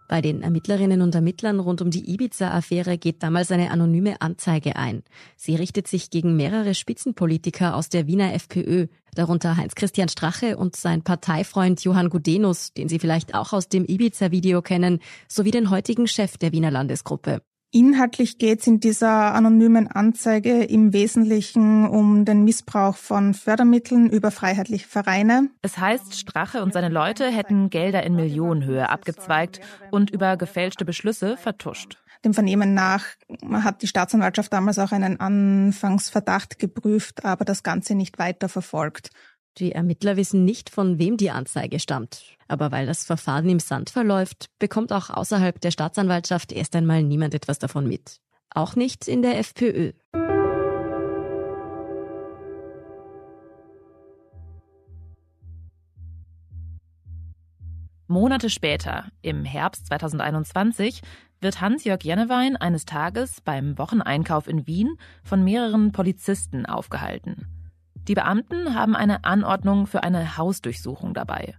Bei 0.09 0.21
den 0.21 0.41
Ermittlerinnen 0.41 1.03
und 1.03 1.13
Ermittlern 1.13 1.59
rund 1.59 1.83
um 1.83 1.91
die 1.91 2.11
Ibiza-Affäre 2.11 2.97
geht 2.97 3.21
damals 3.21 3.51
eine 3.51 3.69
anonyme 3.69 4.19
Anzeige 4.21 4.75
ein. 4.75 5.03
Sie 5.37 5.55
richtet 5.55 5.87
sich 5.87 6.09
gegen 6.09 6.35
mehrere 6.35 6.73
Spitzenpolitiker 6.73 7.75
aus 7.75 7.89
der 7.89 8.07
Wiener 8.07 8.33
FPÖ, 8.33 8.87
darunter 9.13 9.55
Heinz-Christian 9.55 10.09
Strache 10.09 10.57
und 10.57 10.75
sein 10.75 11.03
Parteifreund 11.03 11.83
Johann 11.83 12.09
Gudenus, 12.09 12.73
den 12.73 12.89
Sie 12.89 12.97
vielleicht 12.97 13.35
auch 13.35 13.53
aus 13.53 13.69
dem 13.69 13.85
Ibiza-Video 13.85 14.63
kennen, 14.63 14.99
sowie 15.27 15.51
den 15.51 15.69
heutigen 15.69 16.07
Chef 16.07 16.37
der 16.37 16.53
Wiener 16.53 16.71
Landesgruppe. 16.71 17.43
Inhaltlich 17.71 18.39
geht 18.39 18.61
es 18.61 18.67
in 18.67 18.79
dieser 18.79 19.35
anonymen 19.35 19.87
Anzeige 19.87 20.63
im 20.63 20.91
Wesentlichen 20.91 21.87
um 21.87 22.25
den 22.25 22.43
Missbrauch 22.43 22.95
von 22.95 23.35
Fördermitteln 23.35 24.09
über 24.09 24.31
freiheitliche 24.31 24.87
Vereine. 24.87 25.49
Es 25.61 25.77
heißt, 25.77 26.17
Strache 26.17 26.63
und 26.63 26.73
seine 26.73 26.89
Leute 26.89 27.29
hätten 27.29 27.69
Gelder 27.69 28.01
in 28.01 28.15
Millionenhöhe 28.15 28.89
abgezweigt 28.89 29.61
und 29.91 30.09
über 30.09 30.35
gefälschte 30.35 30.83
Beschlüsse 30.83 31.37
vertuscht. 31.37 31.99
Dem 32.25 32.33
Vernehmen 32.33 32.73
nach 32.73 33.05
hat 33.51 33.81
die 33.83 33.87
Staatsanwaltschaft 33.87 34.51
damals 34.51 34.79
auch 34.79 34.91
einen 34.91 35.19
Anfangsverdacht 35.19 36.59
geprüft, 36.59 37.23
aber 37.23 37.45
das 37.45 37.61
Ganze 37.61 37.93
nicht 37.93 38.17
weiter 38.17 38.49
verfolgt. 38.49 39.11
Die 39.57 39.73
Ermittler 39.73 40.15
wissen 40.15 40.45
nicht, 40.45 40.69
von 40.69 40.99
wem 40.99 41.17
die 41.17 41.31
Anzeige 41.31 41.79
stammt. 41.79 42.37
Aber 42.47 42.71
weil 42.71 42.85
das 42.85 43.03
Verfahren 43.03 43.49
im 43.49 43.59
Sand 43.59 43.89
verläuft, 43.89 44.45
bekommt 44.59 44.93
auch 44.93 45.09
außerhalb 45.09 45.59
der 45.59 45.71
Staatsanwaltschaft 45.71 46.51
erst 46.51 46.75
einmal 46.75 47.03
niemand 47.03 47.33
etwas 47.33 47.59
davon 47.59 47.87
mit. 47.87 48.21
Auch 48.51 48.75
nicht 48.75 49.07
in 49.07 49.21
der 49.21 49.37
FPÖ. 49.39 49.91
Monate 58.07 58.49
später, 58.49 59.11
im 59.21 59.45
Herbst 59.45 59.85
2021, 59.85 61.01
wird 61.41 61.61
Hans-Jörg 61.61 62.03
Jennewein 62.03 62.57
eines 62.57 62.85
Tages 62.85 63.39
beim 63.41 63.77
Wocheneinkauf 63.77 64.47
in 64.47 64.65
Wien 64.65 64.97
von 65.23 65.43
mehreren 65.43 65.91
Polizisten 65.91 66.65
aufgehalten. 66.65 67.58
Die 68.07 68.15
Beamten 68.15 68.73
haben 68.73 68.95
eine 68.95 69.23
Anordnung 69.23 69.85
für 69.85 70.03
eine 70.03 70.37
Hausdurchsuchung 70.37 71.13
dabei. 71.13 71.55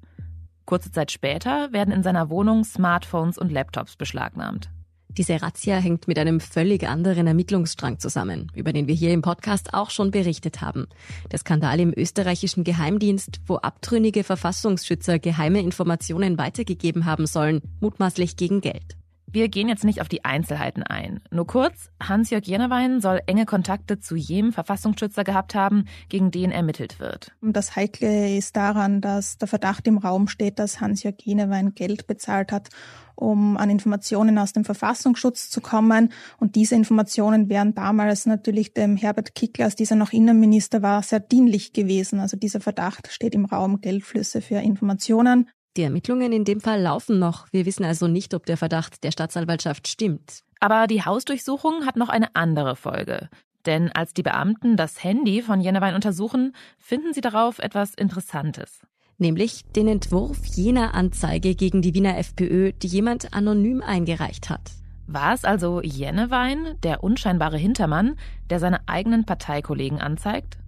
Kurze 0.64 0.92
Zeit 0.92 1.11
später 1.11 1.73
werden 1.73 1.92
in 1.92 2.02
seiner 2.02 2.30
Wohnung 2.30 2.64
Smartphones 2.64 3.38
und 3.38 3.50
Laptops 3.50 3.97
beschlagnahmt. 3.97 4.70
Diese 5.09 5.42
Razzia 5.42 5.78
hängt 5.78 6.06
mit 6.06 6.18
einem 6.20 6.38
völlig 6.38 6.87
anderen 6.87 7.26
Ermittlungsstrang 7.26 7.99
zusammen, 7.99 8.52
über 8.54 8.73
den 8.73 8.87
wir 8.87 8.94
hier 8.94 9.12
im 9.12 9.23
Podcast 9.23 9.75
auch 9.75 9.90
schon 9.90 10.12
berichtet 10.12 10.61
haben. 10.61 10.87
Der 11.32 11.40
Skandal 11.40 11.80
im 11.80 11.92
österreichischen 11.97 12.62
Geheimdienst, 12.62 13.40
wo 13.47 13.56
abtrünnige 13.56 14.23
Verfassungsschützer 14.23 15.18
geheime 15.18 15.61
Informationen 15.61 16.38
weitergegeben 16.38 17.06
haben 17.06 17.26
sollen, 17.26 17.61
mutmaßlich 17.80 18.37
gegen 18.37 18.61
Geld. 18.61 19.00
Wir 19.33 19.49
gehen 19.49 19.69
jetzt 19.69 19.85
nicht 19.85 20.01
auf 20.01 20.09
die 20.09 20.25
Einzelheiten 20.25 20.83
ein. 20.83 21.21
Nur 21.31 21.47
kurz, 21.47 21.91
Hans-Jörg 22.03 22.45
Jenewein 22.45 23.01
soll 23.01 23.21
enge 23.27 23.47
Kontakte 23.47 24.01
zu 24.01 24.17
jedem 24.17 24.53
Verfassungsschützer 24.53 25.23
gehabt 25.23 25.55
haben, 25.55 25.85
gegen 26.09 26.33
den 26.33 26.51
ermittelt 26.51 26.99
wird. 26.99 27.31
Das 27.41 27.77
Heikle 27.77 28.37
ist 28.37 28.57
daran, 28.57 29.01
dass 29.01 29.39
der 29.39 29.47
Verdacht 29.47 29.87
im 29.87 29.99
Raum 29.99 30.27
steht, 30.27 30.59
dass 30.59 30.81
Hans-Jörg 30.81 31.15
Jenewein 31.23 31.77
Geld 31.77 32.09
bezahlt 32.09 32.51
hat, 32.51 32.71
um 33.15 33.57
an 33.57 33.71
Informationen 33.71 34.37
aus 34.37 34.53
dem 34.53 34.65
Verfassungsschutz 34.65 35.49
zu 35.49 35.61
kommen. 35.61 36.13
Und 36.39 36.57
diese 36.57 36.75
Informationen 36.75 37.49
wären 37.49 37.75
damals 37.75 38.27
natürlich 38.27 38.75
dem 38.75 38.97
Herbert 38.97 39.37
Kickler, 39.37 39.67
als 39.67 39.77
dieser 39.77 39.95
noch 39.95 40.13
Innenminister 40.13 40.83
war, 40.83 41.05
sehr 41.05 41.21
dienlich 41.21 41.73
gewesen. 41.73 42.19
Also 42.19 42.37
dieser 42.37 42.61
Verdacht 42.61 43.09
steht 43.13 43.37
im 43.37 43.45
Raum 43.45 43.81
Geldflüsse 43.81 44.41
für 44.41 44.57
Informationen. 44.57 45.49
Die 45.77 45.83
Ermittlungen 45.83 46.33
in 46.33 46.45
dem 46.45 46.61
Fall 46.61 46.81
laufen 46.81 47.19
noch. 47.19 47.47
Wir 47.53 47.65
wissen 47.65 47.85
also 47.85 48.09
nicht, 48.09 48.35
ob 48.35 48.45
der 48.45 48.57
Verdacht 48.57 49.05
der 49.05 49.12
Staatsanwaltschaft 49.12 49.87
stimmt. 49.87 50.43
Aber 50.59 50.87
die 50.87 51.05
Hausdurchsuchung 51.05 51.87
hat 51.87 51.97
noch 51.97 52.09
eine 52.09 52.35
andere 52.35 52.75
Folge. 52.75 53.29
Denn 53.67 53.93
als 53.93 54.12
die 54.12 54.23
Beamten 54.23 54.77
das 54.77 55.05
Handy 55.05 55.43
von 55.43 55.61
Jennewein 55.61 55.95
untersuchen, 55.95 56.55
finden 56.79 57.12
sie 57.12 57.21
darauf 57.21 57.59
etwas 57.59 57.95
Interessantes. 57.95 58.81
Nämlich 59.19 59.65
den 59.77 59.87
Entwurf 59.87 60.45
jener 60.47 60.95
Anzeige 60.95 61.55
gegen 61.55 61.83
die 61.83 61.95
Wiener 61.95 62.19
FPÖ, 62.19 62.73
die 62.73 62.87
jemand 62.87 63.35
anonym 63.35 63.83
eingereicht 63.83 64.49
hat. 64.49 64.73
War 65.07 65.35
es 65.35 65.45
also 65.45 65.83
Jennewein, 65.83 66.77
der 66.83 67.05
unscheinbare 67.05 67.59
Hintermann, 67.59 68.17
der 68.49 68.61
seine 68.61 68.89
eigenen 68.89 69.27
Parteikollegen 69.27 70.00
anzeigt? 70.00 70.60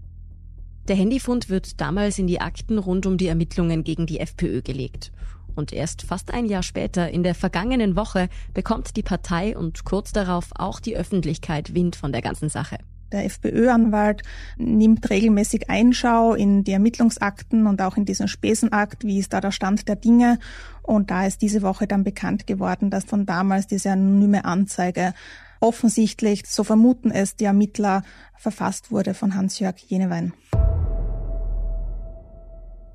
Der 0.88 0.96
Handyfund 0.96 1.48
wird 1.48 1.80
damals 1.80 2.18
in 2.18 2.26
die 2.26 2.40
Akten 2.40 2.78
rund 2.78 3.06
um 3.06 3.16
die 3.16 3.28
Ermittlungen 3.28 3.84
gegen 3.84 4.06
die 4.06 4.18
FPÖ 4.18 4.62
gelegt. 4.62 5.12
Und 5.54 5.72
erst 5.72 6.02
fast 6.02 6.32
ein 6.32 6.46
Jahr 6.46 6.62
später, 6.62 7.10
in 7.10 7.22
der 7.22 7.34
vergangenen 7.34 7.94
Woche, 7.94 8.28
bekommt 8.52 8.96
die 8.96 9.02
Partei 9.02 9.56
und 9.56 9.84
kurz 9.84 10.12
darauf 10.12 10.48
auch 10.56 10.80
die 10.80 10.96
Öffentlichkeit 10.96 11.74
Wind 11.74 11.94
von 11.94 12.10
der 12.10 12.22
ganzen 12.22 12.48
Sache. 12.48 12.78
Der 13.12 13.26
FPÖ-Anwalt 13.26 14.22
nimmt 14.56 15.08
regelmäßig 15.08 15.68
Einschau 15.68 16.34
in 16.34 16.64
die 16.64 16.72
Ermittlungsakten 16.72 17.66
und 17.66 17.80
auch 17.82 17.96
in 17.96 18.06
diesen 18.06 18.26
Spesenakt, 18.26 19.04
wie 19.04 19.18
ist 19.18 19.34
da 19.34 19.40
der 19.40 19.52
Stand 19.52 19.86
der 19.86 19.96
Dinge. 19.96 20.38
Und 20.82 21.10
da 21.10 21.26
ist 21.26 21.42
diese 21.42 21.62
Woche 21.62 21.86
dann 21.86 22.04
bekannt 22.04 22.46
geworden, 22.46 22.90
dass 22.90 23.04
von 23.04 23.26
damals 23.26 23.66
diese 23.66 23.90
anonyme 23.92 24.46
Anzeige 24.46 25.12
offensichtlich, 25.60 26.44
so 26.46 26.64
vermuten 26.64 27.10
es 27.10 27.36
die 27.36 27.44
Ermittler, 27.44 28.02
verfasst 28.36 28.90
wurde 28.90 29.14
von 29.14 29.34
Hans-Jörg 29.34 29.76
Jenewein. 29.78 30.32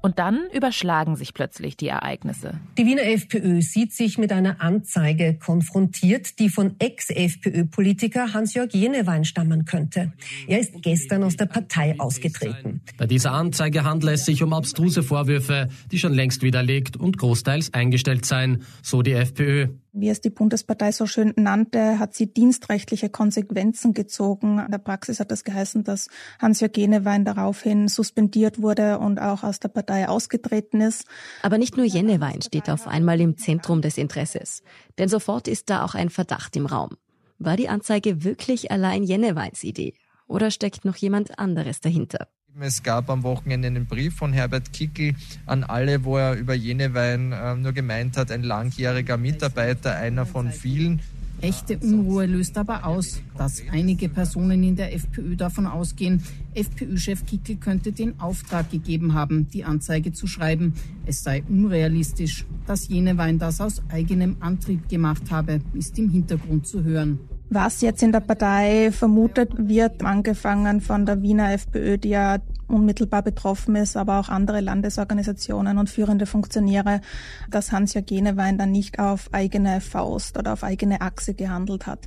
Und 0.01 0.19
dann 0.19 0.41
überschlagen 0.53 1.15
sich 1.15 1.33
plötzlich 1.33 1.75
die 1.75 1.87
Ereignisse. 1.87 2.59
Die 2.77 2.85
Wiener 2.85 3.03
FPÖ 3.03 3.61
sieht 3.61 3.93
sich 3.93 4.17
mit 4.17 4.31
einer 4.31 4.61
Anzeige 4.61 5.37
konfrontiert, 5.37 6.39
die 6.39 6.49
von 6.49 6.75
Ex-FPÖ-Politiker 6.79 8.33
Hans-Jörg 8.33 8.73
Jenewein 8.73 9.25
stammen 9.25 9.65
könnte. 9.65 10.13
Er 10.47 10.59
ist 10.59 10.81
gestern 10.81 11.23
aus 11.23 11.35
der 11.35 11.45
Partei 11.45 11.95
ausgetreten. 11.99 12.81
Bei 12.97 13.07
dieser 13.07 13.31
Anzeige 13.31 13.83
handelt 13.83 14.13
es 14.13 14.25
sich 14.25 14.43
um 14.43 14.53
abstruse 14.53 15.03
Vorwürfe, 15.03 15.69
die 15.91 15.99
schon 15.99 16.13
längst 16.13 16.43
widerlegt 16.43 16.97
und 16.97 17.17
großteils 17.17 17.73
eingestellt 17.73 18.25
seien, 18.25 18.63
so 18.81 19.01
die 19.01 19.13
FPÖ 19.13 19.67
wie 19.99 20.09
es 20.09 20.21
die 20.21 20.29
Bundespartei 20.29 20.91
so 20.91 21.05
schön 21.05 21.33
nannte, 21.35 21.99
hat 21.99 22.13
sie 22.13 22.31
dienstrechtliche 22.31 23.09
Konsequenzen 23.09 23.93
gezogen. 23.93 24.59
In 24.59 24.71
der 24.71 24.77
Praxis 24.77 25.19
hat 25.19 25.31
das 25.31 25.43
geheißen, 25.43 25.83
dass 25.83 26.07
Hans-Jörg 26.39 26.75
Jenewein 26.75 27.25
daraufhin 27.25 27.87
suspendiert 27.87 28.61
wurde 28.61 28.99
und 28.99 29.19
auch 29.19 29.43
aus 29.43 29.59
der 29.59 29.69
Partei 29.69 30.07
ausgetreten 30.07 30.81
ist. 30.81 31.05
Aber 31.41 31.57
nicht 31.57 31.77
nur 31.77 31.85
Jenewein 31.85 32.41
steht 32.41 32.69
auf 32.69 32.87
einmal 32.87 33.19
im 33.21 33.37
Zentrum 33.37 33.81
des 33.81 33.97
Interesses. 33.97 34.63
Denn 34.97 35.09
sofort 35.09 35.47
ist 35.47 35.69
da 35.69 35.83
auch 35.83 35.95
ein 35.95 36.09
Verdacht 36.09 36.55
im 36.55 36.65
Raum. 36.65 36.91
War 37.39 37.57
die 37.57 37.69
Anzeige 37.69 38.23
wirklich 38.23 38.71
allein 38.71 39.03
Jeneweins 39.03 39.63
Idee? 39.63 39.93
Oder 40.27 40.51
steckt 40.51 40.85
noch 40.85 40.95
jemand 40.95 41.39
anderes 41.39 41.81
dahinter? 41.81 42.27
Es 42.59 42.81
gab 42.81 43.11
am 43.11 43.21
Wochenende 43.21 43.67
einen 43.67 43.85
Brief 43.85 44.15
von 44.15 44.33
Herbert 44.33 44.73
Kickel 44.73 45.13
an 45.45 45.63
alle, 45.63 46.03
wo 46.03 46.17
er 46.17 46.33
über 46.33 46.55
Jenewein 46.55 47.31
äh, 47.31 47.55
nur 47.55 47.71
gemeint 47.71 48.17
hat, 48.17 48.31
ein 48.31 48.41
langjähriger 48.41 49.15
Mitarbeiter, 49.17 49.95
einer 49.95 50.25
von 50.25 50.51
vielen. 50.51 51.01
Echte 51.39 51.77
Unruhe 51.77 52.25
löst 52.25 52.57
aber 52.57 52.83
aus, 52.83 53.21
dass 53.37 53.61
einige 53.71 54.09
Personen 54.09 54.63
in 54.63 54.75
der 54.75 54.91
FPÖ 54.95 55.35
davon 55.35 55.67
ausgehen, 55.67 56.23
FPÖ-Chef 56.55 57.27
Kickel 57.27 57.57
könnte 57.57 57.91
den 57.91 58.19
Auftrag 58.19 58.71
gegeben 58.71 59.13
haben, 59.13 59.47
die 59.51 59.63
Anzeige 59.63 60.11
zu 60.11 60.25
schreiben. 60.25 60.73
Es 61.05 61.21
sei 61.21 61.43
unrealistisch. 61.47 62.43
Dass 62.65 62.87
Jenewein 62.87 63.37
das 63.37 63.61
aus 63.61 63.83
eigenem 63.89 64.37
Antrieb 64.39 64.89
gemacht 64.89 65.29
habe, 65.29 65.61
ist 65.75 65.99
im 65.99 66.09
Hintergrund 66.09 66.65
zu 66.65 66.83
hören. 66.83 67.19
Was 67.49 67.81
jetzt 67.81 68.03
in 68.03 68.11
der 68.11 68.19
Partei 68.19 68.91
vermutet 68.91 69.51
wird, 69.55 70.03
angefangen 70.03 70.81
von 70.81 71.05
der 71.05 71.21
Wiener 71.21 71.53
FPÖ, 71.53 71.97
die 71.97 72.09
ja 72.09 72.39
unmittelbar 72.67 73.23
betroffen 73.23 73.77
ist, 73.77 73.95
aber 73.95 74.19
auch 74.19 74.27
andere 74.27 74.59
Landesorganisationen 74.59 75.77
und 75.77 75.89
führende 75.89 76.25
Funktionäre, 76.25 76.99
dass 77.49 77.71
Hans-Jörg 77.71 78.05
Genewein 78.05 78.57
dann 78.57 78.71
nicht 78.71 78.99
auf 78.99 79.29
eigene 79.31 79.79
Faust 79.79 80.37
oder 80.37 80.53
auf 80.53 80.63
eigene 80.63 80.99
Achse 80.99 81.33
gehandelt 81.33 81.87
hat. 81.87 81.99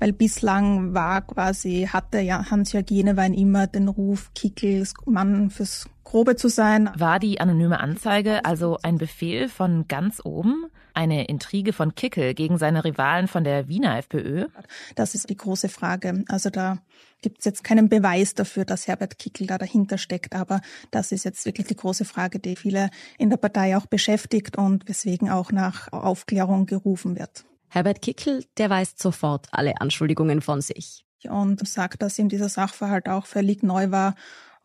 Weil 0.00 0.12
bislang 0.12 0.94
war 0.94 1.22
quasi, 1.22 1.88
hatte 1.92 2.18
ja 2.18 2.50
Hans-Jörg 2.50 2.86
Genewein 2.86 3.34
immer 3.34 3.68
den 3.68 3.86
Ruf 3.86 4.32
Kickels 4.34 4.94
Mann 5.06 5.50
fürs 5.50 5.86
Grobe 6.02 6.36
zu 6.36 6.48
sein. 6.48 6.90
War 6.96 7.20
die 7.20 7.40
anonyme 7.40 7.80
Anzeige 7.80 8.44
also 8.44 8.78
ein 8.82 8.98
Befehl 8.98 9.48
von 9.48 9.86
ganz 9.86 10.20
oben? 10.24 10.64
Eine 10.98 11.26
Intrige 11.26 11.72
von 11.72 11.94
Kickel 11.94 12.34
gegen 12.34 12.58
seine 12.58 12.84
Rivalen 12.84 13.28
von 13.28 13.44
der 13.44 13.68
Wiener 13.68 13.98
FPÖ? 13.98 14.48
Das 14.96 15.14
ist 15.14 15.30
die 15.30 15.36
große 15.36 15.68
Frage. 15.68 16.24
Also 16.26 16.50
da 16.50 16.78
gibt 17.22 17.38
es 17.38 17.44
jetzt 17.44 17.62
keinen 17.62 17.88
Beweis 17.88 18.34
dafür, 18.34 18.64
dass 18.64 18.88
Herbert 18.88 19.16
Kickel 19.16 19.46
da 19.46 19.58
dahinter 19.58 19.96
steckt. 19.96 20.34
Aber 20.34 20.60
das 20.90 21.12
ist 21.12 21.24
jetzt 21.24 21.46
wirklich 21.46 21.68
die 21.68 21.76
große 21.76 22.04
Frage, 22.04 22.40
die 22.40 22.56
viele 22.56 22.90
in 23.16 23.30
der 23.30 23.36
Partei 23.36 23.76
auch 23.76 23.86
beschäftigt 23.86 24.58
und 24.58 24.88
weswegen 24.88 25.30
auch 25.30 25.52
nach 25.52 25.92
Aufklärung 25.92 26.66
gerufen 26.66 27.16
wird. 27.16 27.44
Herbert 27.68 28.02
Kickel, 28.02 28.44
der 28.56 28.68
weist 28.68 28.98
sofort 28.98 29.46
alle 29.52 29.80
Anschuldigungen 29.80 30.40
von 30.40 30.60
sich. 30.60 31.04
Und 31.28 31.64
sagt, 31.68 32.02
dass 32.02 32.18
ihm 32.18 32.28
dieser 32.28 32.48
Sachverhalt 32.48 33.08
auch 33.08 33.26
völlig 33.26 33.62
neu 33.62 33.92
war 33.92 34.16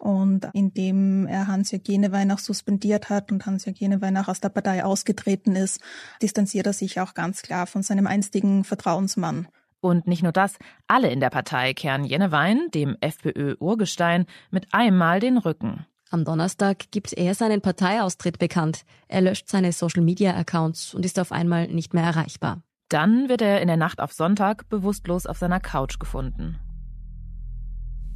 und 0.04 0.50
indem 0.52 1.28
er 1.28 1.48
Hans-Jörg 1.48 1.84
Jenewein 1.88 2.30
auch 2.32 2.40
suspendiert 2.40 3.10
hat 3.10 3.32
und 3.32 3.46
Hans-Jörg 3.46 3.78
Jenewein 3.78 4.18
auch 4.18 4.28
aus 4.28 4.42
der 4.42 4.50
Partei 4.50 4.84
ausgetreten 4.84 5.56
ist, 5.56 5.80
distanziert 6.22 6.68
er 6.68 6.74
sich 6.74 7.00
auch 7.00 7.14
ganz 7.14 7.42
klar 7.42 7.68
von 7.68 7.84
seinem 7.84 8.06
einstigen 8.06 8.66
Vertrauensmann. 8.66 9.48
Und 9.80 10.06
nicht 10.06 10.22
nur 10.22 10.34
das, 10.34 10.58
alle 10.88 11.10
in 11.10 11.22
der 11.22 11.30
Partei 11.30 11.74
kehren 11.74 12.04
Jenewein, 12.04 12.68
dem 12.74 12.98
FPÖ-Urgestein, 13.00 14.26
mit 14.52 14.74
einem 14.74 14.98
Mal 14.98 15.22
den 15.22 15.38
Rücken. 15.38 15.86
Am 16.10 16.26
Donnerstag 16.26 16.92
gibt 16.92 17.14
er 17.14 17.34
seinen 17.34 17.62
Parteiaustritt 17.62 18.40
bekannt. 18.40 18.84
Er 19.08 19.22
löscht 19.22 19.48
seine 19.48 19.72
Social-Media-Accounts 19.72 20.94
und 20.94 21.06
ist 21.06 21.18
auf 21.18 21.32
einmal 21.32 21.68
nicht 21.70 21.94
mehr 21.94 22.04
erreichbar. 22.04 22.62
Dann 22.90 23.30
wird 23.30 23.42
er 23.42 23.62
in 23.62 23.68
der 23.68 23.78
Nacht 23.78 24.02
auf 24.02 24.12
Sonntag 24.12 24.68
bewusstlos 24.68 25.26
auf 25.26 25.38
seiner 25.38 25.62
Couch 25.62 25.98
gefunden. 25.98 26.60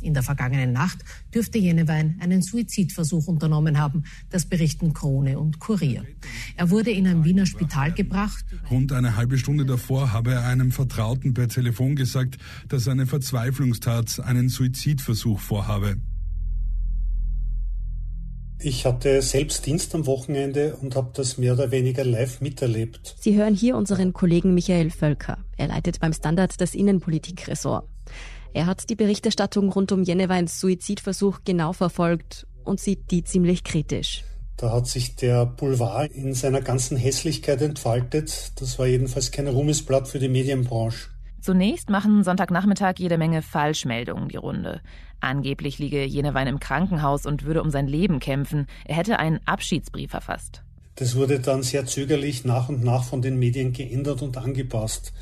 In 0.02 0.14
der 0.14 0.24
vergangenen 0.24 0.74
Nacht 0.74 1.00
dürfte 1.34 1.58
Jenewein 1.58 2.18
einen 2.20 2.42
Suizidversuch 2.42 3.28
unternommen 3.28 3.80
haben. 3.80 4.04
Das 4.30 4.46
berichten 4.46 4.94
Krone 4.94 5.40
und 5.40 5.60
Kurier. 5.60 6.06
Er 6.56 6.70
wurde 6.70 6.92
in 6.92 7.08
ein 7.08 7.24
Wiener 7.24 7.46
Spital 7.46 7.94
gebracht. 7.94 8.46
Rund 8.70 8.92
eine 8.92 9.16
halbe 9.16 9.38
Stunde 9.38 9.66
davor 9.66 10.14
habe 10.14 10.34
er 10.34 10.46
einem 10.46 10.72
Vertrauten 10.72 11.34
per 11.34 11.48
Telefon 11.48 11.96
gesagt, 11.96 12.38
dass 12.68 12.88
eine 12.88 13.08
Verzweiflungstat 13.08 14.20
einen 14.20 14.50
Suizidversuch 14.50 15.40
vorhabe. 15.40 15.98
Ich 18.60 18.88
hatte 18.88 19.22
selbst 19.22 19.68
Dienst 19.68 19.94
am 19.94 20.08
Wochenende 20.08 20.76
und 20.78 20.96
habe 20.96 21.12
das 21.14 21.38
mehr 21.38 21.54
oder 21.54 21.70
weniger 21.70 22.04
live 22.04 22.42
miterlebt. 22.42 23.16
Sie 23.20 23.36
hören 23.36 23.54
hier 23.54 23.78
unseren 23.78 24.14
Kollegen 24.14 24.56
Michael 24.56 24.90
Völker. 24.90 25.38
Er 25.58 25.68
leitet 25.68 26.00
beim 26.00 26.12
Standard 26.12 26.60
das 26.60 26.74
Innenpolitikressort. 26.74 27.88
Er 28.54 28.66
hat 28.66 28.90
die 28.90 28.96
Berichterstattung 28.96 29.70
rund 29.70 29.92
um 29.92 30.04
Jenneweins 30.04 30.60
Suizidversuch 30.60 31.40
genau 31.46 31.74
verfolgt 31.74 32.48
und 32.64 32.80
sieht 32.80 33.12
die 33.12 33.24
ziemlich 33.24 33.64
kritisch. 33.64 34.24
Da 34.58 34.72
hat 34.72 34.88
sich 34.88 35.16
der 35.16 35.46
Boulevard 35.46 36.12
in 36.12 36.34
seiner 36.34 36.62
ganzen 36.62 36.98
Hässlichkeit 36.98 37.62
entfaltet. 37.62 38.54
Das 38.60 38.80
war 38.80 38.88
jedenfalls 38.88 39.32
kein 39.32 39.48
Ruhmesblatt 39.48 40.08
für 40.08 40.18
die 40.18 40.30
Medienbranche. 40.30 41.10
Zunächst 41.42 41.90
machen 41.90 42.24
Sonntagnachmittag 42.24 42.96
jede 42.98 43.20
Menge 43.20 43.44
Falschmeldungen 43.44 44.30
die 44.30 44.38
Runde. 44.38 44.82
Angeblich 45.20 45.78
liege 45.78 46.04
Jenewein 46.04 46.48
im 46.48 46.60
Krankenhaus 46.60 47.26
und 47.26 47.44
würde 47.44 47.62
um 47.62 47.70
sein 47.70 47.88
Leben 47.88 48.20
kämpfen. 48.20 48.66
Er 48.86 48.96
hätte 48.96 49.20
einen 49.20 49.40
Abschiedsbrief 49.46 50.12
verfasst. 50.12 50.64
Das 50.96 51.16
wurde 51.16 51.40
dann 51.40 51.62
sehr 51.62 51.86
zögerlich 51.86 52.44
nach 52.44 52.70
und 52.70 52.84
nach 52.84 53.04
von 53.04 53.22
den 53.22 53.38
Medien 53.38 53.72
geändert 53.72 54.24
und 54.24 54.38
angepasst. 54.38 55.14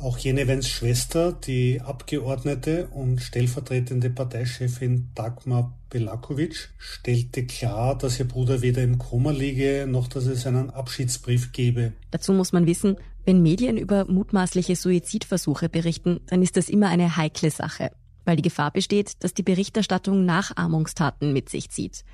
Auch 0.00 0.16
Jenevens 0.16 0.68
Schwester, 0.68 1.32
die 1.32 1.80
Abgeordnete 1.80 2.86
und 2.92 3.20
stellvertretende 3.20 4.10
Parteichefin 4.10 5.08
Dagmar 5.16 5.76
Belakovic, 5.90 6.70
stellte 6.78 7.44
klar, 7.46 7.98
dass 7.98 8.20
ihr 8.20 8.28
Bruder 8.28 8.62
weder 8.62 8.80
im 8.80 8.98
Koma 8.98 9.32
liege, 9.32 9.86
noch 9.88 10.06
dass 10.06 10.26
es 10.26 10.46
einen 10.46 10.70
Abschiedsbrief 10.70 11.50
gebe. 11.50 11.94
Dazu 12.12 12.32
muss 12.32 12.52
man 12.52 12.66
wissen, 12.66 12.96
wenn 13.24 13.42
Medien 13.42 13.76
über 13.76 14.04
mutmaßliche 14.04 14.76
Suizidversuche 14.76 15.68
berichten, 15.68 16.20
dann 16.26 16.42
ist 16.42 16.56
das 16.56 16.68
immer 16.68 16.90
eine 16.90 17.16
heikle 17.16 17.50
Sache, 17.50 17.90
weil 18.24 18.36
die 18.36 18.42
Gefahr 18.42 18.70
besteht, 18.70 19.24
dass 19.24 19.34
die 19.34 19.42
Berichterstattung 19.42 20.24
Nachahmungstaten 20.24 21.32
mit 21.32 21.48
sich 21.48 21.70
zieht. 21.70 22.04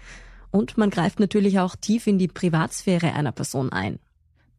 Und 0.51 0.79
man 0.79 0.89
greift 0.89 1.21
natürlich 1.21 1.59
auch 1.59 1.77
tief 1.77 2.07
in 2.07 2.17
die 2.17 2.29
Privatsphäre 2.29 3.13
einer 3.13 3.33
Person 3.33 3.71
ein. 3.73 3.99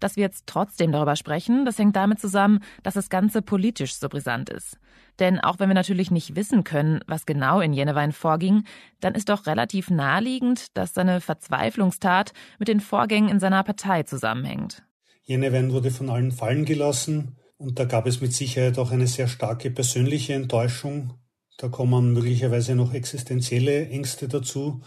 Dass 0.06 0.18
wir 0.18 0.22
jetzt 0.22 0.44
trotzdem 0.46 0.92
darüber 0.92 1.16
sprechen, 1.16 1.66
das 1.66 1.80
hängt 1.80 1.96
damit 1.96 2.20
zusammen, 2.20 2.60
dass 2.84 2.94
das 2.94 3.10
Ganze 3.10 3.42
politisch 3.42 3.96
so 3.96 4.08
brisant 4.08 4.52
ist. 4.52 4.78
Denn 5.18 5.40
auch 5.40 5.58
wenn 5.58 5.68
wir 5.68 5.74
natürlich 5.74 6.12
nicht 6.12 6.36
wissen 6.36 6.64
können, 6.64 7.00
was 7.08 7.26
genau 7.26 7.60
in 7.60 7.74
Jenewein 7.74 8.12
vorging, 8.12 8.66
dann 9.00 9.16
ist 9.16 9.30
doch 9.30 9.48
relativ 9.48 9.90
naheliegend, 9.90 10.78
dass 10.78 10.94
seine 10.94 11.22
Verzweiflungstat 11.22 12.34
mit 12.60 12.68
den 12.68 12.82
Vorgängen 12.82 13.30
in 13.30 13.40
seiner 13.40 13.64
Partei 13.64 14.04
zusammenhängt. 14.04 14.84
Jenewein 15.24 15.72
wurde 15.72 15.90
von 15.90 16.12
allen 16.12 16.32
fallen 16.32 16.66
gelassen 16.66 17.38
und 17.58 17.80
da 17.80 17.86
gab 17.86 18.06
es 18.06 18.22
mit 18.22 18.32
Sicherheit 18.32 18.78
auch 18.78 18.92
eine 18.92 19.08
sehr 19.08 19.28
starke 19.28 19.72
persönliche 19.72 20.36
Enttäuschung. 20.36 21.16
Da 21.58 21.68
kommen 21.68 22.14
möglicherweise 22.14 22.76
noch 22.76 22.94
existenzielle 22.94 23.90
Ängste 23.90 24.28
dazu. 24.28 24.84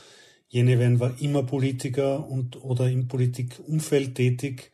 Jenewein 0.47 1.01
war 1.01 1.21
immer 1.21 1.43
Politiker 1.43 2.31
und 2.31 2.63
oder 2.63 2.89
im 2.89 3.09
Politikumfeld 3.09 4.15
tätig. 4.15 4.71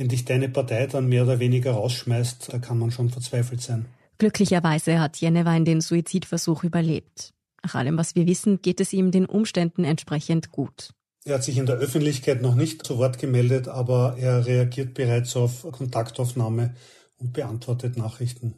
Wenn 0.00 0.08
dich 0.08 0.24
deine 0.24 0.48
Partei 0.48 0.86
dann 0.86 1.10
mehr 1.10 1.24
oder 1.24 1.40
weniger 1.40 1.72
rausschmeißt, 1.72 2.54
da 2.54 2.58
kann 2.58 2.78
man 2.78 2.90
schon 2.90 3.10
verzweifelt 3.10 3.60
sein. 3.60 3.84
Glücklicherweise 4.16 4.98
hat 4.98 5.18
Jenewein 5.18 5.66
den 5.66 5.82
Suizidversuch 5.82 6.64
überlebt. 6.64 7.34
Nach 7.62 7.74
allem, 7.74 7.98
was 7.98 8.14
wir 8.14 8.26
wissen, 8.26 8.62
geht 8.62 8.80
es 8.80 8.94
ihm 8.94 9.10
den 9.10 9.26
Umständen 9.26 9.84
entsprechend 9.84 10.52
gut. 10.52 10.94
Er 11.26 11.34
hat 11.34 11.44
sich 11.44 11.58
in 11.58 11.66
der 11.66 11.76
Öffentlichkeit 11.76 12.40
noch 12.40 12.54
nicht 12.54 12.86
zu 12.86 12.96
Wort 12.96 13.18
gemeldet, 13.18 13.68
aber 13.68 14.16
er 14.18 14.46
reagiert 14.46 14.94
bereits 14.94 15.36
auf 15.36 15.70
Kontaktaufnahme 15.70 16.74
und 17.18 17.34
beantwortet 17.34 17.98
Nachrichten. 17.98 18.54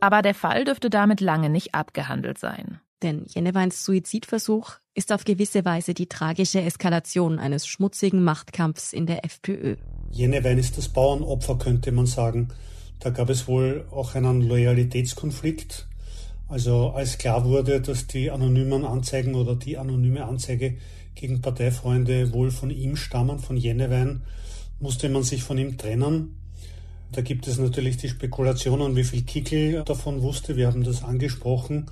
Aber 0.00 0.22
der 0.22 0.34
Fall 0.34 0.64
dürfte 0.64 0.88
damit 0.88 1.20
lange 1.20 1.50
nicht 1.50 1.74
abgehandelt 1.74 2.38
sein. 2.38 2.80
Denn 3.02 3.24
Jeneweins 3.26 3.84
Suizidversuch 3.84 4.72
ist 4.94 5.12
auf 5.12 5.24
gewisse 5.24 5.64
Weise 5.64 5.92
die 5.92 6.06
tragische 6.06 6.62
Eskalation 6.62 7.38
eines 7.38 7.66
schmutzigen 7.66 8.24
Machtkampfs 8.24 8.92
in 8.92 9.06
der 9.06 9.24
FPÖ. 9.24 9.76
Jenewein 10.10 10.58
ist 10.58 10.78
das 10.78 10.88
Bauernopfer, 10.88 11.58
könnte 11.58 11.92
man 11.92 12.06
sagen. 12.06 12.48
Da 13.00 13.10
gab 13.10 13.28
es 13.28 13.46
wohl 13.46 13.86
auch 13.90 14.14
einen 14.14 14.40
Loyalitätskonflikt. 14.40 15.86
Also 16.48 16.90
als 16.90 17.18
klar 17.18 17.44
wurde, 17.44 17.80
dass 17.80 18.06
die 18.06 18.30
anonymen 18.30 18.84
Anzeigen 18.84 19.34
oder 19.34 19.56
die 19.56 19.76
anonyme 19.76 20.24
Anzeige 20.24 20.78
gegen 21.14 21.42
Parteifreunde 21.42 22.32
wohl 22.32 22.50
von 22.50 22.70
ihm 22.70 22.96
stammen, 22.96 23.38
von 23.38 23.56
Jenewein, 23.56 24.22
musste 24.80 25.08
man 25.08 25.22
sich 25.22 25.42
von 25.42 25.58
ihm 25.58 25.76
trennen. 25.76 26.36
Da 27.12 27.20
gibt 27.20 27.46
es 27.46 27.58
natürlich 27.58 27.96
die 27.96 28.08
Spekulationen, 28.08 28.96
wie 28.96 29.04
viel 29.04 29.22
Kickel 29.22 29.82
davon 29.84 30.22
wusste. 30.22 30.56
Wir 30.56 30.68
haben 30.68 30.84
das 30.84 31.02
angesprochen. 31.02 31.86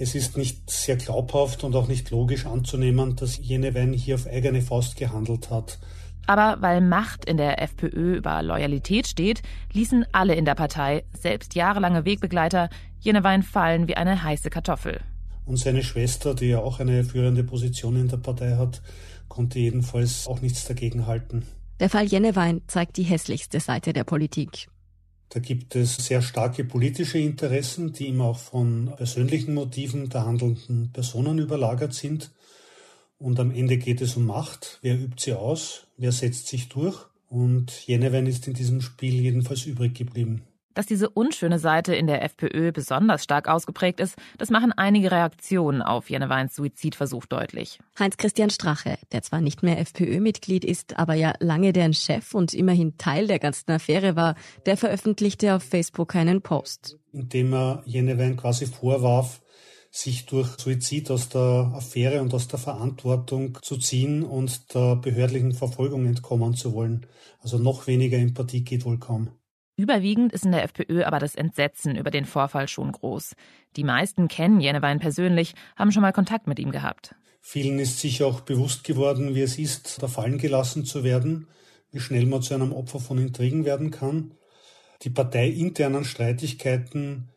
Es 0.00 0.14
ist 0.14 0.36
nicht 0.36 0.70
sehr 0.70 0.94
glaubhaft 0.94 1.64
und 1.64 1.74
auch 1.74 1.88
nicht 1.88 2.10
logisch 2.10 2.46
anzunehmen, 2.46 3.16
dass 3.16 3.36
Jenewein 3.36 3.92
hier 3.92 4.14
auf 4.14 4.28
eigene 4.28 4.62
Faust 4.62 4.96
gehandelt 4.96 5.50
hat. 5.50 5.80
Aber 6.28 6.58
weil 6.60 6.80
Macht 6.80 7.24
in 7.24 7.36
der 7.36 7.60
FPÖ 7.60 8.18
über 8.18 8.40
Loyalität 8.42 9.08
steht, 9.08 9.42
ließen 9.72 10.06
alle 10.12 10.36
in 10.36 10.44
der 10.44 10.54
Partei, 10.54 11.02
selbst 11.18 11.56
jahrelange 11.56 12.04
Wegbegleiter, 12.04 12.70
Jenewein 13.00 13.42
fallen 13.42 13.88
wie 13.88 13.96
eine 13.96 14.22
heiße 14.22 14.50
Kartoffel. 14.50 15.00
Und 15.46 15.56
seine 15.56 15.82
Schwester, 15.82 16.34
die 16.34 16.50
ja 16.50 16.60
auch 16.60 16.78
eine 16.78 17.02
führende 17.02 17.42
Position 17.42 17.96
in 17.96 18.06
der 18.06 18.18
Partei 18.18 18.56
hat, 18.56 18.82
konnte 19.26 19.58
jedenfalls 19.58 20.28
auch 20.28 20.40
nichts 20.40 20.64
dagegen 20.64 21.06
halten. 21.06 21.44
Der 21.80 21.88
Fall 21.88 22.06
Jennewein 22.06 22.60
zeigt 22.68 22.98
die 22.98 23.04
hässlichste 23.04 23.58
Seite 23.58 23.92
der 23.92 24.04
Politik. 24.04 24.68
Da 25.30 25.40
gibt 25.40 25.76
es 25.76 25.96
sehr 25.96 26.22
starke 26.22 26.64
politische 26.64 27.18
Interessen, 27.18 27.92
die 27.92 28.08
immer 28.08 28.24
auch 28.24 28.38
von 28.38 28.92
persönlichen 28.96 29.54
Motiven 29.54 30.08
der 30.08 30.24
handelnden 30.24 30.90
Personen 30.92 31.38
überlagert 31.38 31.92
sind. 31.92 32.30
Und 33.18 33.38
am 33.38 33.50
Ende 33.50 33.76
geht 33.76 34.00
es 34.00 34.16
um 34.16 34.26
Macht. 34.26 34.78
Wer 34.80 34.98
übt 34.98 35.22
sie 35.22 35.34
aus? 35.34 35.86
Wer 35.96 36.12
setzt 36.12 36.46
sich 36.46 36.68
durch? 36.68 37.04
Und 37.28 37.86
Jenewein 37.86 38.26
ist 38.26 38.46
in 38.48 38.54
diesem 38.54 38.80
Spiel 38.80 39.20
jedenfalls 39.20 39.66
übrig 39.66 39.94
geblieben. 39.94 40.44
Dass 40.78 40.86
diese 40.86 41.10
unschöne 41.10 41.58
Seite 41.58 41.92
in 41.96 42.06
der 42.06 42.22
FPÖ 42.22 42.70
besonders 42.70 43.24
stark 43.24 43.48
ausgeprägt 43.48 43.98
ist, 43.98 44.14
das 44.38 44.48
machen 44.48 44.70
einige 44.70 45.10
Reaktionen 45.10 45.82
auf 45.82 46.08
Jeneweins 46.08 46.54
Suizidversuch 46.54 47.26
deutlich. 47.26 47.80
Heinz-Christian 47.98 48.50
Strache, 48.50 48.96
der 49.10 49.22
zwar 49.22 49.40
nicht 49.40 49.64
mehr 49.64 49.80
FPÖ-Mitglied 49.80 50.64
ist, 50.64 50.96
aber 50.96 51.14
ja 51.14 51.32
lange 51.40 51.72
deren 51.72 51.94
Chef 51.94 52.32
und 52.32 52.54
immerhin 52.54 52.96
Teil 52.96 53.26
der 53.26 53.40
ganzen 53.40 53.72
Affäre 53.72 54.14
war, 54.14 54.36
der 54.66 54.76
veröffentlichte 54.76 55.56
auf 55.56 55.64
Facebook 55.64 56.14
einen 56.14 56.42
Post. 56.42 56.96
Indem 57.12 57.54
er 57.54 57.82
Jenewein 57.84 58.36
quasi 58.36 58.66
vorwarf, 58.66 59.40
sich 59.90 60.26
durch 60.26 60.46
Suizid 60.58 61.10
aus 61.10 61.28
der 61.28 61.72
Affäre 61.74 62.22
und 62.22 62.32
aus 62.34 62.46
der 62.46 62.60
Verantwortung 62.60 63.58
zu 63.62 63.78
ziehen 63.78 64.22
und 64.22 64.72
der 64.72 64.94
behördlichen 64.94 65.54
Verfolgung 65.54 66.06
entkommen 66.06 66.54
zu 66.54 66.72
wollen. 66.72 67.08
Also 67.40 67.58
noch 67.58 67.88
weniger 67.88 68.18
Empathie 68.18 68.62
geht 68.62 68.84
wohl 68.84 69.00
kaum. 69.00 69.30
Überwiegend 69.78 70.32
ist 70.32 70.44
in 70.44 70.52
der 70.52 70.64
FPÖ 70.64 71.04
aber 71.04 71.18
das 71.18 71.34
Entsetzen 71.34 71.96
über 71.96 72.10
den 72.10 72.26
Vorfall 72.26 72.68
schon 72.68 72.92
groß. 72.92 73.34
Die 73.76 73.84
meisten 73.84 74.28
kennen 74.28 74.60
Jenewein 74.60 74.98
persönlich, 74.98 75.54
haben 75.76 75.92
schon 75.92 76.02
mal 76.02 76.12
Kontakt 76.12 76.46
mit 76.46 76.58
ihm 76.58 76.72
gehabt. 76.72 77.14
Vielen 77.40 77.78
ist 77.78 78.00
sich 78.00 78.22
auch 78.22 78.40
bewusst 78.40 78.84
geworden, 78.84 79.34
wie 79.34 79.42
es 79.42 79.58
ist, 79.58 80.02
da 80.02 80.08
fallen 80.08 80.38
gelassen 80.38 80.84
zu 80.84 81.04
werden, 81.04 81.46
wie 81.92 82.00
schnell 82.00 82.26
man 82.26 82.42
zu 82.42 82.54
einem 82.54 82.72
Opfer 82.72 82.98
von 82.98 83.18
Intrigen 83.18 83.64
werden 83.64 83.90
kann. 83.90 84.34
Die 85.02 85.10
parteiinternen 85.10 86.04
Streitigkeiten 86.04 87.30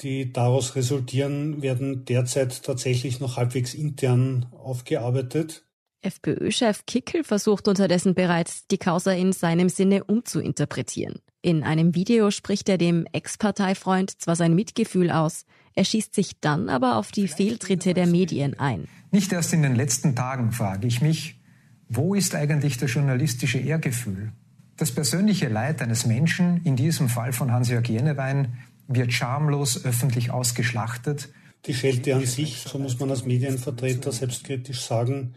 die 0.00 0.32
daraus 0.32 0.74
resultieren, 0.74 1.62
werden 1.62 2.04
derzeit 2.04 2.62
tatsächlich 2.62 3.20
noch 3.20 3.36
halbwegs 3.36 3.74
intern 3.74 4.46
aufgearbeitet. 4.52 5.64
FPÖ-Chef 6.02 6.84
Kickel 6.86 7.24
versucht 7.24 7.68
unterdessen 7.68 8.14
bereits, 8.14 8.66
die 8.66 8.78
Causa 8.78 9.12
in 9.12 9.32
seinem 9.32 9.68
Sinne 9.68 10.04
umzuinterpretieren. 10.04 11.20
In 11.40 11.62
einem 11.62 11.94
Video 11.94 12.30
spricht 12.30 12.68
er 12.68 12.78
dem 12.78 13.06
Ex-Parteifreund 13.12 14.20
zwar 14.20 14.36
sein 14.36 14.54
Mitgefühl 14.54 15.10
aus, 15.10 15.44
er 15.74 15.84
schießt 15.84 16.14
sich 16.14 16.38
dann 16.40 16.68
aber 16.68 16.96
auf 16.96 17.12
die 17.12 17.28
Fehltritte 17.28 17.94
der 17.94 18.06
Medien 18.06 18.58
ein. 18.58 18.88
Nicht 19.10 19.32
erst 19.32 19.52
in 19.52 19.62
den 19.62 19.74
letzten 19.74 20.14
Tagen 20.14 20.52
frage 20.52 20.86
ich 20.86 21.00
mich, 21.00 21.40
wo 21.88 22.14
ist 22.14 22.34
eigentlich 22.34 22.78
das 22.78 22.92
journalistische 22.92 23.58
Ehrgefühl? 23.58 24.32
Das 24.76 24.92
persönliche 24.92 25.48
Leid 25.48 25.82
eines 25.82 26.06
Menschen, 26.06 26.60
in 26.64 26.76
diesem 26.76 27.08
Fall 27.08 27.32
von 27.32 27.52
Hans-Jörg 27.52 27.86
Jenewein, 27.88 28.58
wird 28.88 29.12
schamlos 29.12 29.84
öffentlich 29.84 30.30
ausgeschlachtet. 30.30 31.30
Die 31.66 31.74
Schelte 31.74 32.16
an 32.16 32.26
sich, 32.26 32.64
so 32.66 32.78
muss 32.78 32.98
man 32.98 33.10
als 33.10 33.24
Medienvertreter 33.24 34.10
selbstkritisch 34.12 34.80
sagen, 34.80 35.34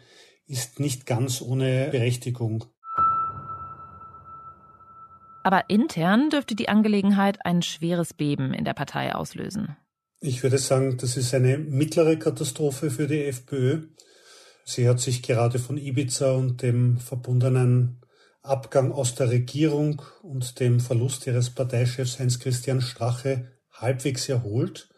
ist 0.47 0.79
nicht 0.79 1.05
ganz 1.05 1.41
ohne 1.41 1.89
Berechtigung. 1.91 2.65
Aber 5.43 5.69
intern 5.69 6.29
dürfte 6.29 6.55
die 6.55 6.69
Angelegenheit 6.69 7.45
ein 7.45 7.62
schweres 7.62 8.13
Beben 8.13 8.53
in 8.53 8.65
der 8.65 8.73
Partei 8.73 9.13
auslösen. 9.13 9.77
Ich 10.19 10.41
würde 10.41 10.58
sagen, 10.58 10.97
das 10.97 11.17
ist 11.17 11.34
eine 11.36 11.60
mittlere 11.60 12.17
Katastrophe 12.17 12.89
für 12.89 13.05
die 13.05 13.25
FPÖ. 13.25 13.84
Sie 14.65 14.89
hat 14.89 14.99
sich 14.99 15.21
gerade 15.21 15.60
von 15.60 15.77
Ibiza 15.77 16.31
und 16.31 16.63
dem 16.63 16.97
verbundenen 16.97 18.01
Abgang 18.41 18.91
aus 18.91 19.13
der 19.13 19.29
Regierung 19.29 20.01
und 20.23 20.60
dem 20.60 20.79
Verlust 20.79 21.27
ihres 21.27 21.51
Parteichefs 21.51 22.17
Heinz-Christian 22.17 22.81
Strache 22.81 23.51
halbwegs 23.71 24.27
erholt. 24.29 24.89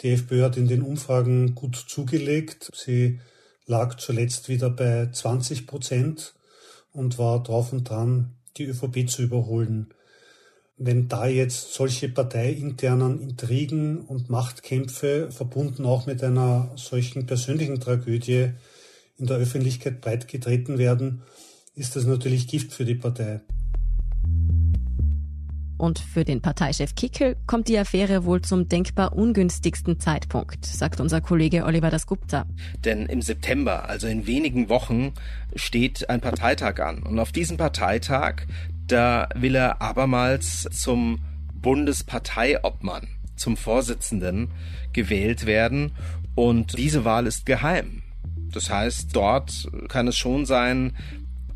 Die 0.00 0.10
FPÖ 0.10 0.42
hat 0.42 0.56
in 0.56 0.66
den 0.66 0.82
Umfragen 0.82 1.54
gut 1.54 1.76
zugelegt. 1.76 2.70
Sie 2.74 3.20
lag 3.68 3.96
zuletzt 3.98 4.48
wieder 4.48 4.70
bei 4.70 5.08
20 5.12 5.66
Prozent 5.66 6.34
und 6.92 7.18
war 7.18 7.42
drauf 7.42 7.72
und 7.72 7.88
dran, 7.88 8.34
die 8.56 8.64
ÖVP 8.64 9.08
zu 9.08 9.22
überholen. 9.22 9.94
Wenn 10.78 11.08
da 11.08 11.26
jetzt 11.26 11.74
solche 11.74 12.08
parteiinternen 12.08 13.20
Intrigen 13.20 14.00
und 14.00 14.30
Machtkämpfe 14.30 15.30
verbunden 15.30 15.84
auch 15.84 16.06
mit 16.06 16.24
einer 16.24 16.72
solchen 16.76 17.26
persönlichen 17.26 17.78
Tragödie 17.78 18.52
in 19.18 19.26
der 19.26 19.36
Öffentlichkeit 19.36 20.00
breitgetreten 20.00 20.78
werden, 20.78 21.22
ist 21.74 21.94
das 21.94 22.06
natürlich 22.06 22.48
Gift 22.48 22.72
für 22.72 22.84
die 22.84 22.94
Partei. 22.94 23.40
Und 25.78 26.00
für 26.00 26.24
den 26.24 26.42
Parteichef 26.42 26.96
Kickel 26.96 27.36
kommt 27.46 27.68
die 27.68 27.78
Affäre 27.78 28.24
wohl 28.24 28.42
zum 28.42 28.68
denkbar 28.68 29.12
ungünstigsten 29.12 30.00
Zeitpunkt, 30.00 30.66
sagt 30.66 31.00
unser 31.00 31.20
Kollege 31.20 31.64
Oliver 31.64 31.88
Dasgupta. 31.90 32.46
Denn 32.84 33.06
im 33.06 33.22
September, 33.22 33.88
also 33.88 34.08
in 34.08 34.26
wenigen 34.26 34.68
Wochen, 34.68 35.14
steht 35.54 36.10
ein 36.10 36.20
Parteitag 36.20 36.80
an. 36.80 37.04
Und 37.04 37.18
auf 37.20 37.30
diesem 37.30 37.56
Parteitag, 37.56 38.42
da 38.88 39.28
will 39.36 39.54
er 39.54 39.80
abermals 39.80 40.68
zum 40.72 41.20
Bundesparteiobmann, 41.54 43.06
zum 43.36 43.56
Vorsitzenden 43.56 44.50
gewählt 44.92 45.46
werden. 45.46 45.92
Und 46.34 46.76
diese 46.76 47.04
Wahl 47.04 47.28
ist 47.28 47.46
geheim. 47.46 48.02
Das 48.52 48.70
heißt, 48.70 49.14
dort 49.14 49.68
kann 49.88 50.08
es 50.08 50.16
schon 50.16 50.44
sein, 50.44 50.96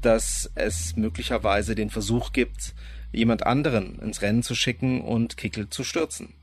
dass 0.00 0.50
es 0.54 0.96
möglicherweise 0.96 1.74
den 1.74 1.90
Versuch 1.90 2.32
gibt, 2.32 2.74
jemand 3.12 3.46
anderen 3.46 3.98
ins 4.01 4.22
Rennen 4.22 4.42
zu 4.42 4.55
schicken 4.55 5.01
und 5.01 5.37
Kickel 5.37 5.68
zu 5.68 5.85
stürzen. 5.85 6.35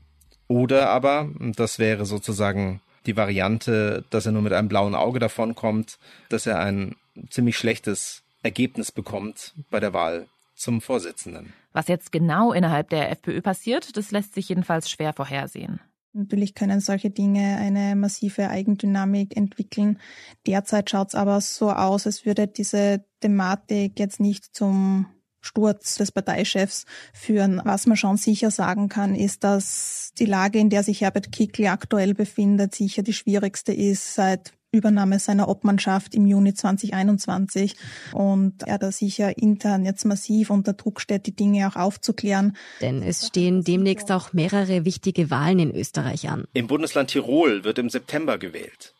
Oder 0.48 0.90
aber, 0.90 1.28
das 1.38 1.78
wäre 1.78 2.06
sozusagen 2.06 2.80
die 3.06 3.16
Variante, 3.16 4.04
dass 4.10 4.26
er 4.26 4.32
nur 4.32 4.42
mit 4.42 4.52
einem 4.52 4.68
blauen 4.68 4.94
Auge 4.94 5.18
davonkommt, 5.18 5.98
dass 6.28 6.46
er 6.46 6.58
ein 6.58 6.96
ziemlich 7.30 7.56
schlechtes 7.56 8.22
Ergebnis 8.42 8.92
bekommt 8.92 9.54
bei 9.70 9.80
der 9.80 9.92
Wahl 9.92 10.26
zum 10.54 10.80
Vorsitzenden. 10.80 11.52
Was 11.72 11.88
jetzt 11.88 12.12
genau 12.12 12.52
innerhalb 12.52 12.90
der 12.90 13.10
FPÖ 13.10 13.40
passiert, 13.40 13.96
das 13.96 14.10
lässt 14.10 14.34
sich 14.34 14.48
jedenfalls 14.48 14.90
schwer 14.90 15.12
vorhersehen. 15.12 15.80
Natürlich 16.12 16.54
können 16.54 16.80
solche 16.80 17.10
Dinge 17.10 17.56
eine 17.58 17.94
massive 17.94 18.48
Eigendynamik 18.48 19.36
entwickeln. 19.36 20.00
Derzeit 20.46 20.90
schaut 20.90 21.08
es 21.08 21.14
aber 21.14 21.40
so 21.40 21.70
aus, 21.70 22.06
als 22.06 22.26
würde 22.26 22.48
diese 22.48 23.04
Thematik 23.20 23.98
jetzt 23.98 24.18
nicht 24.18 24.54
zum 24.54 25.06
Sturz 25.40 25.96
des 25.96 26.12
Parteichefs 26.12 26.84
führen. 27.12 27.60
Was 27.64 27.86
man 27.86 27.96
schon 27.96 28.16
sicher 28.16 28.50
sagen 28.50 28.88
kann, 28.88 29.14
ist, 29.14 29.44
dass 29.44 30.12
die 30.18 30.26
Lage, 30.26 30.58
in 30.58 30.70
der 30.70 30.82
sich 30.82 31.00
Herbert 31.00 31.32
Kickl 31.32 31.66
aktuell 31.66 32.14
befindet, 32.14 32.74
sicher 32.74 33.02
die 33.02 33.12
schwierigste 33.12 33.72
ist 33.72 34.14
seit 34.14 34.52
Übernahme 34.72 35.18
seiner 35.18 35.48
Obmannschaft 35.48 36.14
im 36.14 36.26
Juni 36.26 36.54
2021 36.54 37.74
und 38.12 38.62
er 38.64 38.78
da 38.78 38.92
sicher 38.92 39.36
intern 39.36 39.84
jetzt 39.84 40.04
massiv 40.04 40.50
unter 40.50 40.74
Druck 40.74 41.00
steht, 41.00 41.26
die 41.26 41.34
Dinge 41.34 41.66
auch 41.66 41.76
aufzuklären. 41.76 42.56
Denn 42.80 43.02
es 43.02 43.26
stehen 43.26 43.64
demnächst 43.64 44.12
auch 44.12 44.32
mehrere 44.32 44.84
wichtige 44.84 45.30
Wahlen 45.30 45.58
in 45.58 45.74
Österreich 45.74 46.28
an. 46.28 46.44
Im 46.52 46.68
Bundesland 46.68 47.10
Tirol 47.10 47.64
wird 47.64 47.78
im 47.78 47.90
September 47.90 48.38
gewählt. 48.38 48.94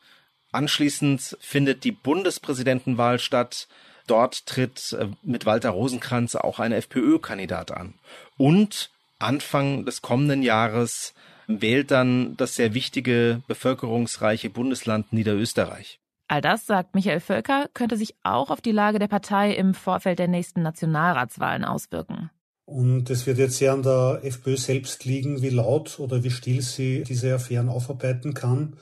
Anschließend 0.52 1.36
findet 1.40 1.84
die 1.84 1.92
Bundespräsidentenwahl 1.92 3.20
statt. 3.20 3.68
Dort 4.06 4.46
tritt 4.46 4.96
äh, 4.98 5.08
mit 5.22 5.46
Walter 5.46 5.70
Rosenkranz 5.70 6.34
auch 6.36 6.58
ein 6.58 6.72
FPÖ-Kandidat 6.72 7.70
an. 7.70 7.94
Und 8.36 8.90
Anfang 9.18 9.84
des 9.84 10.02
kommenden 10.02 10.42
Jahres 10.42 11.14
wählt 11.46 11.90
dann 11.90 12.36
das 12.36 12.54
sehr 12.54 12.74
wichtige, 12.74 13.42
bevölkerungsreiche 13.48 14.50
Bundesland 14.50 15.12
Niederösterreich. 15.12 15.98
All 16.28 16.40
das, 16.40 16.64
sagt 16.64 16.94
Michael 16.94 17.18
Völker, 17.18 17.68
könnte 17.74 17.96
sich 17.96 18.14
auch 18.22 18.50
auf 18.50 18.60
die 18.60 18.70
Lage 18.70 19.00
der 19.00 19.08
Partei 19.08 19.52
im 19.52 19.74
Vorfeld 19.74 20.20
der 20.20 20.28
nächsten 20.28 20.62
Nationalratswahlen 20.62 21.64
auswirken. 21.64 22.30
Und 22.66 23.10
es 23.10 23.26
wird 23.26 23.38
jetzt 23.38 23.58
sehr 23.58 23.72
an 23.72 23.82
der 23.82 24.20
FPÖ 24.22 24.56
selbst 24.56 25.04
liegen, 25.04 25.42
wie 25.42 25.48
laut 25.48 25.98
oder 25.98 26.22
wie 26.22 26.30
still 26.30 26.62
sie 26.62 27.02
diese 27.02 27.34
Affären 27.34 27.68
aufarbeiten 27.68 28.32
kann 28.32 28.76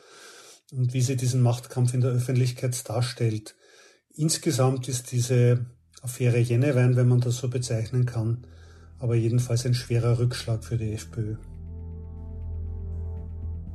und 0.70 0.92
wie 0.92 1.00
sie 1.00 1.16
diesen 1.16 1.40
Machtkampf 1.40 1.94
in 1.94 2.02
der 2.02 2.10
Öffentlichkeit 2.10 2.86
darstellt. 2.86 3.56
Insgesamt 4.18 4.88
ist 4.88 5.12
diese 5.12 5.64
Affäre 6.02 6.38
Jennewein, 6.38 6.96
wenn 6.96 7.06
man 7.06 7.20
das 7.20 7.36
so 7.36 7.48
bezeichnen 7.48 8.04
kann, 8.04 8.38
aber 8.98 9.14
jedenfalls 9.14 9.64
ein 9.64 9.74
schwerer 9.74 10.18
Rückschlag 10.18 10.64
für 10.64 10.76
die 10.76 10.92
FPÖ. 10.92 11.36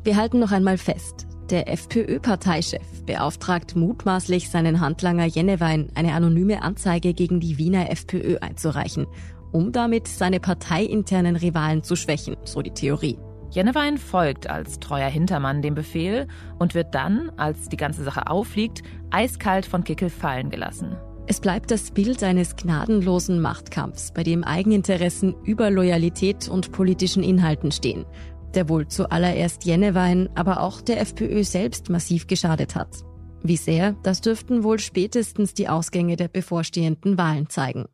Wir 0.03 0.17
halten 0.17 0.39
noch 0.39 0.51
einmal 0.51 0.77
fest. 0.77 1.27
Der 1.49 1.69
FPÖ-Parteichef 1.71 3.05
beauftragt 3.05 3.77
mutmaßlich 3.77 4.49
seinen 4.49 4.81
Handlanger 4.81 5.27
Jennewein, 5.27 5.89
eine 5.95 6.11
anonyme 6.11 6.61
Anzeige 6.61 7.13
gegen 7.13 7.39
die 7.39 7.57
Wiener 7.57 7.89
FPÖ 7.89 8.39
einzureichen, 8.39 9.07
um 9.53 9.71
damit 9.71 10.09
seine 10.09 10.41
parteiinternen 10.41 11.37
Rivalen 11.37 11.83
zu 11.83 11.95
schwächen, 11.95 12.35
so 12.43 12.61
die 12.61 12.71
Theorie. 12.71 13.17
Jennewein 13.53 13.97
folgt 13.97 14.49
als 14.49 14.79
treuer 14.79 15.09
Hintermann 15.09 15.61
dem 15.61 15.75
Befehl 15.75 16.27
und 16.59 16.73
wird 16.73 16.95
dann, 16.95 17.31
als 17.37 17.69
die 17.69 17.77
ganze 17.77 18.03
Sache 18.03 18.27
auffliegt, 18.27 18.81
eiskalt 19.11 19.65
von 19.65 19.83
Kickel 19.83 20.09
fallen 20.09 20.49
gelassen. 20.49 20.97
Es 21.25 21.39
bleibt 21.39 21.71
das 21.71 21.91
Bild 21.91 22.21
eines 22.23 22.57
gnadenlosen 22.57 23.39
Machtkampfs, 23.39 24.11
bei 24.11 24.23
dem 24.23 24.43
Eigeninteressen 24.43 25.35
über 25.43 25.69
Loyalität 25.69 26.49
und 26.49 26.73
politischen 26.73 27.23
Inhalten 27.23 27.71
stehen 27.71 28.05
der 28.53 28.69
wohl 28.69 28.87
zuallererst 28.87 29.65
Jennewein, 29.65 30.29
aber 30.35 30.61
auch 30.61 30.81
der 30.81 31.01
FPÖ 31.01 31.43
selbst 31.43 31.89
massiv 31.89 32.27
geschadet 32.27 32.75
hat. 32.75 33.03
Wie 33.41 33.57
sehr, 33.57 33.95
das 34.03 34.21
dürften 34.21 34.63
wohl 34.63 34.79
spätestens 34.79 35.53
die 35.53 35.67
Ausgänge 35.67 36.15
der 36.15 36.29
bevorstehenden 36.29 37.17
Wahlen 37.17 37.49
zeigen. 37.49 37.85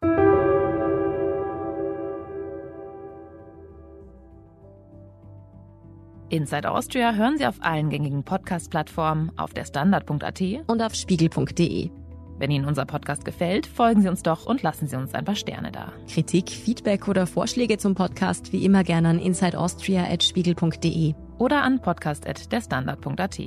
Inside 6.29 6.69
Austria 6.69 7.13
hören 7.13 7.37
Sie 7.37 7.47
auf 7.47 7.55
allen 7.61 7.89
gängigen 7.89 8.23
Podcast-Plattformen, 8.23 9.31
auf 9.35 9.53
der 9.53 9.65
Standard.at 9.65 10.41
und 10.67 10.81
auf 10.81 10.93
Spiegel.de. 10.93 11.89
Wenn 12.37 12.51
Ihnen 12.51 12.65
unser 12.65 12.85
Podcast 12.85 13.25
gefällt, 13.25 13.65
folgen 13.65 14.01
Sie 14.01 14.09
uns 14.09 14.21
doch 14.21 14.45
und 14.45 14.61
lassen 14.61 14.87
Sie 14.87 14.95
uns 14.95 15.13
ein 15.15 15.25
paar 15.25 15.35
Sterne 15.35 15.71
da. 15.71 15.91
Kritik, 16.07 16.51
Feedback 16.51 17.07
oder 17.07 17.25
Vorschläge 17.25 17.77
zum 17.77 17.95
Podcast 17.95 18.53
wie 18.53 18.63
immer 18.63 18.83
gerne 18.83 19.09
an 19.09 19.19
insideaustria.spiegel.de 19.19 21.15
oder 21.39 21.63
an 21.63 21.81
podcast.derstandard.at. 21.81 23.39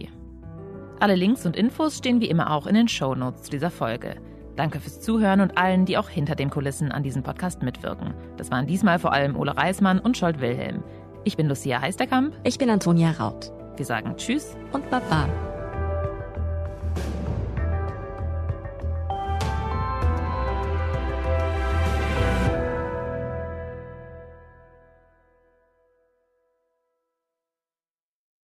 Alle 0.98 1.14
Links 1.14 1.46
und 1.46 1.56
Infos 1.56 1.98
stehen 1.98 2.20
wie 2.20 2.28
immer 2.28 2.50
auch 2.50 2.66
in 2.66 2.74
den 2.74 2.88
Show 2.88 3.14
Notes 3.14 3.44
zu 3.44 3.50
dieser 3.52 3.70
Folge. 3.70 4.16
Danke 4.56 4.80
fürs 4.80 5.00
Zuhören 5.00 5.40
und 5.40 5.56
allen, 5.56 5.86
die 5.86 5.96
auch 5.96 6.10
hinter 6.10 6.34
den 6.34 6.50
Kulissen 6.50 6.92
an 6.92 7.02
diesem 7.02 7.22
Podcast 7.22 7.62
mitwirken. 7.62 8.12
Das 8.36 8.50
waren 8.50 8.66
diesmal 8.66 8.98
vor 8.98 9.12
allem 9.12 9.36
Ole 9.36 9.56
Reismann 9.56 9.98
und 9.98 10.18
Scholt 10.18 10.40
Wilhelm. 10.40 10.82
Ich 11.24 11.36
bin 11.36 11.48
Lucia 11.48 11.80
Heisterkamp. 11.80 12.34
Ich 12.44 12.58
bin 12.58 12.68
Antonia 12.70 13.12
Raut. 13.12 13.52
Wir 13.76 13.86
sagen 13.86 14.16
Tschüss 14.16 14.56
und 14.72 14.90
Baba. 14.90 15.28